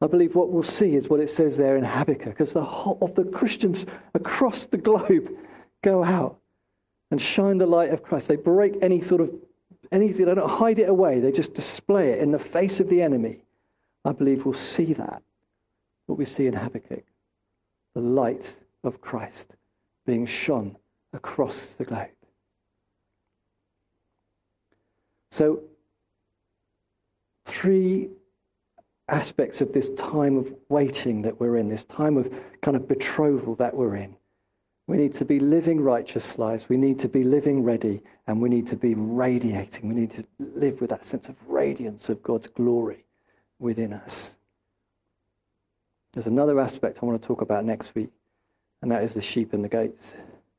I 0.00 0.06
believe 0.08 0.34
what 0.34 0.50
we'll 0.50 0.64
see 0.64 0.96
is 0.96 1.08
what 1.08 1.20
it 1.20 1.30
says 1.30 1.56
there 1.56 1.76
in 1.76 1.84
Habakkuk, 1.84 2.36
because 2.36 2.52
the 2.52 2.64
whole 2.64 2.98
of 3.00 3.14
the 3.14 3.24
Christians 3.24 3.86
across 4.14 4.66
the 4.66 4.78
globe 4.78 5.30
go 5.82 6.02
out 6.02 6.38
and 7.10 7.20
shine 7.20 7.58
the 7.58 7.66
light 7.66 7.90
of 7.90 8.02
Christ. 8.02 8.28
They 8.28 8.36
break 8.36 8.74
any 8.82 9.00
sort 9.00 9.20
of 9.20 9.32
anything, 9.92 10.26
they 10.26 10.34
don't 10.34 10.50
hide 10.50 10.78
it 10.78 10.88
away, 10.88 11.20
they 11.20 11.30
just 11.30 11.54
display 11.54 12.10
it 12.10 12.18
in 12.18 12.32
the 12.32 12.38
face 12.38 12.80
of 12.80 12.88
the 12.88 13.02
enemy. 13.02 13.44
I 14.04 14.12
believe 14.12 14.44
we'll 14.44 14.54
see 14.54 14.92
that, 14.94 15.22
what 16.06 16.18
we 16.18 16.24
see 16.24 16.46
in 16.46 16.54
Habakkuk 16.54 17.04
the 17.94 18.00
light 18.00 18.56
of 18.84 19.00
Christ 19.00 19.56
being 20.06 20.26
shone 20.26 20.76
across 21.12 21.74
the 21.74 21.84
globe. 21.84 22.08
So, 25.30 25.62
three 27.46 28.10
aspects 29.08 29.60
of 29.60 29.72
this 29.72 29.90
time 29.90 30.36
of 30.36 30.52
waiting 30.68 31.22
that 31.22 31.40
we're 31.40 31.56
in, 31.56 31.68
this 31.68 31.84
time 31.84 32.16
of 32.16 32.32
kind 32.62 32.76
of 32.76 32.88
betrothal 32.88 33.54
that 33.56 33.74
we're 33.74 33.96
in. 33.96 34.16
We 34.86 34.96
need 34.96 35.14
to 35.14 35.24
be 35.24 35.38
living 35.38 35.80
righteous 35.80 36.38
lives. 36.38 36.68
We 36.68 36.76
need 36.76 36.98
to 37.00 37.08
be 37.08 37.24
living 37.24 37.62
ready 37.62 38.02
and 38.26 38.40
we 38.40 38.48
need 38.48 38.66
to 38.68 38.76
be 38.76 38.94
radiating. 38.94 39.88
We 39.88 39.94
need 39.94 40.10
to 40.12 40.24
live 40.38 40.80
with 40.80 40.90
that 40.90 41.06
sense 41.06 41.28
of 41.28 41.36
radiance 41.46 42.08
of 42.08 42.22
God's 42.22 42.48
glory 42.48 43.04
within 43.58 43.92
us. 43.92 44.36
There's 46.12 46.26
another 46.26 46.60
aspect 46.60 46.98
I 47.02 47.06
want 47.06 47.20
to 47.20 47.26
talk 47.26 47.40
about 47.40 47.64
next 47.64 47.94
week, 47.94 48.10
and 48.82 48.90
that 48.90 49.02
is 49.02 49.14
the 49.14 49.22
sheep 49.22 49.52
and 49.52 49.64
the 49.64 49.68
goats, 49.68 50.12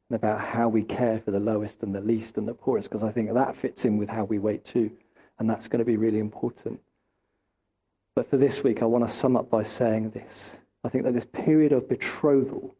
and 0.09 0.15
about 0.15 0.41
how 0.41 0.67
we 0.67 0.83
care 0.83 1.19
for 1.19 1.31
the 1.31 1.39
lowest 1.39 1.83
and 1.83 1.93
the 1.93 2.01
least 2.01 2.37
and 2.37 2.47
the 2.47 2.53
poorest, 2.53 2.89
because 2.89 3.03
I 3.03 3.11
think 3.11 3.31
that 3.33 3.55
fits 3.55 3.85
in 3.85 3.97
with 3.97 4.09
how 4.09 4.23
we 4.23 4.39
wait 4.39 4.65
too, 4.65 4.91
and 5.37 5.49
that's 5.49 5.67
going 5.67 5.79
to 5.79 5.85
be 5.85 5.97
really 5.97 6.19
important. 6.19 6.79
But 8.15 8.29
for 8.29 8.37
this 8.37 8.63
week, 8.63 8.81
I 8.81 8.85
want 8.85 9.05
to 9.07 9.11
sum 9.11 9.35
up 9.35 9.49
by 9.49 9.63
saying 9.63 10.11
this. 10.11 10.57
I 10.83 10.89
think 10.89 11.03
that 11.03 11.13
this 11.13 11.25
period 11.25 11.71
of 11.71 11.89
betrothal 11.89 12.75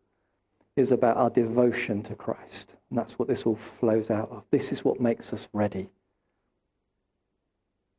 is 0.75 0.91
about 0.91 1.17
our 1.17 1.29
devotion 1.29 2.03
to 2.03 2.15
Christ. 2.15 2.75
And 2.89 2.97
that's 2.97 3.17
what 3.17 3.27
this 3.27 3.43
all 3.43 3.55
flows 3.55 4.09
out 4.09 4.29
of. 4.29 4.43
This 4.51 4.71
is 4.71 4.83
what 4.83 4.99
makes 4.99 5.33
us 5.33 5.47
ready. 5.53 5.89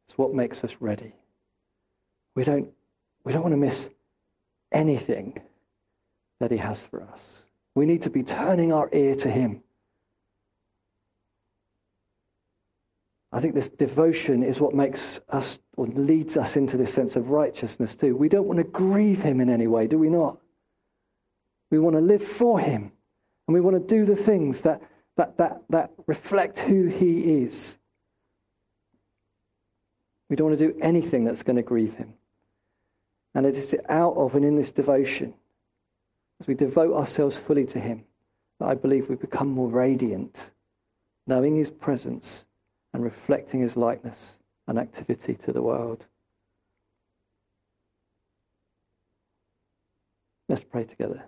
It's 0.06 0.18
what 0.18 0.34
makes 0.34 0.62
us 0.64 0.76
ready. 0.80 1.14
We 2.34 2.44
don't, 2.44 2.68
we 3.24 3.32
don't 3.32 3.42
want 3.42 3.52
to 3.52 3.58
miss 3.58 3.90
anything 4.74 5.40
that 6.40 6.50
he 6.50 6.58
has 6.58 6.82
for 6.82 7.02
us. 7.02 7.44
We 7.74 7.86
need 7.86 8.02
to 8.02 8.10
be 8.10 8.22
turning 8.22 8.72
our 8.72 8.88
ear 8.92 9.14
to 9.16 9.30
him. 9.30 9.62
I 13.32 13.40
think 13.40 13.54
this 13.54 13.68
devotion 13.68 14.44
is 14.44 14.60
what 14.60 14.74
makes 14.74 15.20
us 15.28 15.58
or 15.76 15.86
leads 15.86 16.36
us 16.36 16.56
into 16.56 16.76
this 16.76 16.92
sense 16.92 17.16
of 17.16 17.30
righteousness 17.30 17.96
too. 17.96 18.16
We 18.16 18.28
don't 18.28 18.46
want 18.46 18.58
to 18.58 18.64
grieve 18.64 19.22
him 19.22 19.40
in 19.40 19.50
any 19.50 19.66
way, 19.66 19.88
do 19.88 19.98
we 19.98 20.08
not? 20.08 20.38
We 21.70 21.80
want 21.80 21.96
to 21.96 22.00
live 22.00 22.22
for 22.22 22.60
him. 22.60 22.92
And 23.48 23.54
we 23.54 23.60
want 23.60 23.76
to 23.76 23.86
do 23.86 24.04
the 24.04 24.14
things 24.14 24.60
that, 24.60 24.80
that, 25.16 25.36
that, 25.38 25.62
that 25.70 25.90
reflect 26.06 26.60
who 26.60 26.86
he 26.86 27.42
is. 27.42 27.76
We 30.30 30.36
don't 30.36 30.48
want 30.48 30.58
to 30.58 30.72
do 30.72 30.78
anything 30.80 31.24
that's 31.24 31.42
going 31.42 31.56
to 31.56 31.62
grieve 31.62 31.94
him. 31.94 32.14
And 33.34 33.46
it 33.46 33.56
is 33.56 33.74
out 33.88 34.14
of 34.14 34.34
and 34.34 34.44
in 34.44 34.56
this 34.56 34.70
devotion, 34.70 35.34
as 36.40 36.46
we 36.46 36.54
devote 36.54 36.94
ourselves 36.94 37.36
fully 37.36 37.66
to 37.66 37.80
him, 37.80 38.04
that 38.60 38.68
I 38.68 38.74
believe 38.74 39.08
we 39.08 39.16
become 39.16 39.48
more 39.48 39.68
radiant, 39.68 40.50
knowing 41.26 41.56
his 41.56 41.70
presence 41.70 42.46
and 42.92 43.02
reflecting 43.02 43.60
his 43.60 43.76
likeness 43.76 44.38
and 44.68 44.78
activity 44.78 45.34
to 45.34 45.52
the 45.52 45.62
world. 45.62 46.06
Let's 50.48 50.62
pray 50.62 50.84
together. 50.84 51.24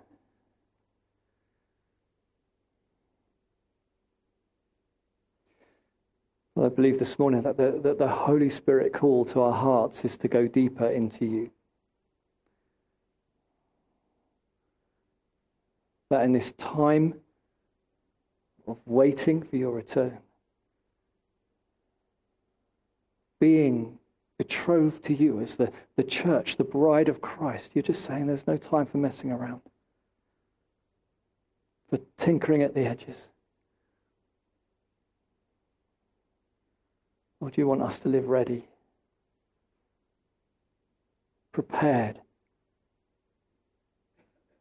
Well, 6.54 6.66
I 6.66 6.68
believe 6.70 6.98
this 6.98 7.18
morning 7.18 7.42
that 7.42 7.56
the, 7.56 7.80
that 7.82 7.98
the 7.98 8.08
Holy 8.08 8.48
Spirit 8.48 8.94
call 8.94 9.24
to 9.26 9.42
our 9.42 9.52
hearts 9.52 10.04
is 10.04 10.16
to 10.18 10.28
go 10.28 10.46
deeper 10.46 10.86
into 10.86 11.26
you. 11.26 11.50
That 16.10 16.22
in 16.22 16.32
this 16.32 16.52
time 16.52 17.14
of 18.66 18.78
waiting 18.86 19.42
for 19.42 19.56
your 19.56 19.72
return, 19.72 20.18
being 23.40 23.98
betrothed 24.38 25.04
to 25.04 25.14
you 25.14 25.40
as 25.40 25.56
the, 25.56 25.72
the 25.96 26.04
church, 26.04 26.56
the 26.56 26.64
bride 26.64 27.08
of 27.08 27.20
Christ, 27.20 27.70
you're 27.74 27.82
just 27.82 28.04
saying 28.04 28.26
there's 28.26 28.46
no 28.46 28.56
time 28.56 28.86
for 28.86 28.98
messing 28.98 29.32
around, 29.32 29.62
for 31.88 31.98
tinkering 32.18 32.62
at 32.62 32.74
the 32.74 32.86
edges. 32.86 33.28
Or 37.40 37.50
do 37.50 37.60
you 37.60 37.66
want 37.66 37.82
us 37.82 37.98
to 38.00 38.08
live 38.08 38.28
ready, 38.28 38.64
prepared, 41.52 42.20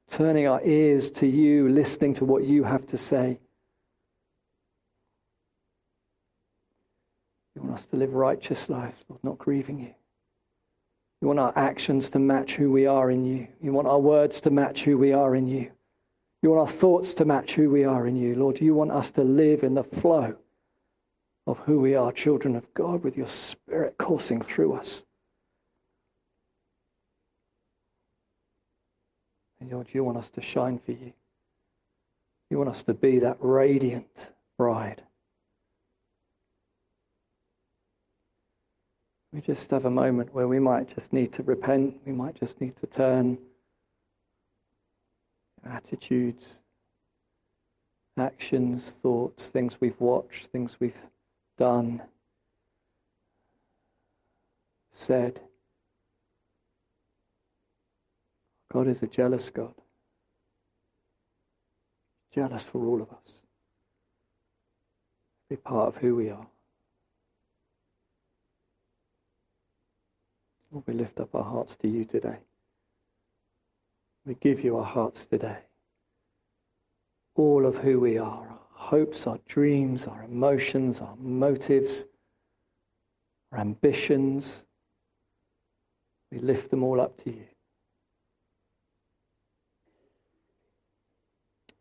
turning 0.10 0.48
our 0.48 0.62
ears 0.64 1.12
to 1.12 1.28
you, 1.28 1.70
listening 1.70 2.14
to 2.16 2.26
what 2.26 2.44
you 2.44 2.64
have 2.64 2.86
to 2.88 2.98
say. 2.98 3.40
You 7.56 7.62
want 7.62 7.76
us 7.76 7.86
to 7.88 7.96
live 7.96 8.14
righteous 8.14 8.70
lives, 8.70 9.04
Lord, 9.08 9.24
not 9.24 9.38
grieving 9.38 9.80
you. 9.80 9.94
You 11.22 11.30
want 11.30 11.40
our 11.40 11.54
actions 11.56 12.10
to 12.12 12.20
match 12.20 12.56
who 12.56 12.72
we 12.72 12.86
are 12.86 13.10
in 13.10 13.24
you. 13.24 13.48
You 13.62 13.72
want 13.72 13.88
our 13.88 14.00
words 14.00 14.42
to 14.42 14.50
match 14.50 14.84
who 14.84 14.98
we 14.98 15.14
are 15.14 15.36
in 15.36 15.48
you. 15.48 15.72
You 16.42 16.52
want 16.52 16.70
our 16.70 16.76
thoughts 16.76 17.14
to 17.16 17.26
match 17.26 17.54
who 17.54 17.70
we 17.70 17.86
are 17.86 18.06
in 18.06 18.16
you. 18.16 18.36
Lord, 18.36 18.62
you 18.62 18.76
want 18.76 18.92
us 18.92 19.10
to 19.12 19.24
live 19.24 19.64
in 19.64 19.74
the 19.74 19.84
flow 19.84 20.36
of 21.48 21.60
who 21.60 21.80
we 21.80 21.96
are, 21.96 22.12
children 22.12 22.56
of 22.56 22.72
God, 22.74 23.04
with 23.04 23.18
your 23.18 23.28
spirit 23.28 23.98
coursing 23.98 24.42
through 24.42 24.74
us. 24.74 25.06
Lord, 29.70 29.88
you 29.92 30.04
want 30.04 30.18
us 30.18 30.30
to 30.32 30.42
shine 30.42 30.80
for 30.80 30.92
you. 30.92 31.14
You 32.50 32.58
want 32.58 32.70
us 32.70 32.84
to 32.84 32.94
be 32.94 33.20
that 33.20 33.38
radiant 33.40 34.32
bride. 34.58 35.02
We 39.34 39.42
just 39.42 39.72
have 39.72 39.86
a 39.86 39.90
moment 39.90 40.34
where 40.34 40.48
we 40.48 40.60
might 40.60 40.94
just 40.94 41.12
need 41.12 41.34
to 41.34 41.44
repent. 41.44 42.00
We 42.06 42.14
might 42.14 42.36
just 42.36 42.62
need 42.62 42.78
to 42.78 42.88
turn 42.88 43.38
attitudes, 45.66 46.60
actions, 48.18 48.92
thoughts, 48.92 49.50
things 49.50 49.82
we've 49.82 50.00
watched, 50.00 50.48
things 50.48 50.78
we've 50.80 50.94
done, 51.58 52.02
said. 54.92 55.42
God 58.76 58.88
is 58.88 59.02
a 59.04 59.08
jealous 59.08 59.50
God. 59.50 59.74
Jealous 62.34 62.64
for 62.64 62.86
all 62.86 63.02
of 63.02 63.10
us. 63.10 63.40
Every 65.50 65.62
part 65.62 65.96
of 65.96 66.02
who 66.02 66.18
we 66.18 66.30
are. 66.30 66.46
Lord, 70.74 70.84
we 70.88 70.94
lift 70.94 71.22
up 71.22 71.34
our 71.34 71.46
hearts 71.46 71.78
to 71.78 71.88
you 71.88 72.04
today. 72.04 72.36
We 74.26 74.34
give 74.34 74.62
you 74.62 74.76
our 74.76 74.84
hearts 74.84 75.26
today. 75.26 75.60
All 77.36 77.66
of 77.66 77.78
who 77.78 78.02
we 78.02 78.18
are, 78.18 78.26
our 78.26 78.60
hopes, 78.72 79.26
our 79.26 79.40
dreams, 79.48 80.06
our 80.06 80.24
emotions, 80.24 81.00
our 81.00 81.16
motives, 81.16 82.04
our 83.54 83.60
ambitions. 83.60 84.66
We 86.30 86.40
lift 86.40 86.72
them 86.72 86.84
all 86.84 87.00
up 87.00 87.16
to 87.24 87.30
you. 87.30 87.46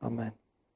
Amen. 0.05 0.33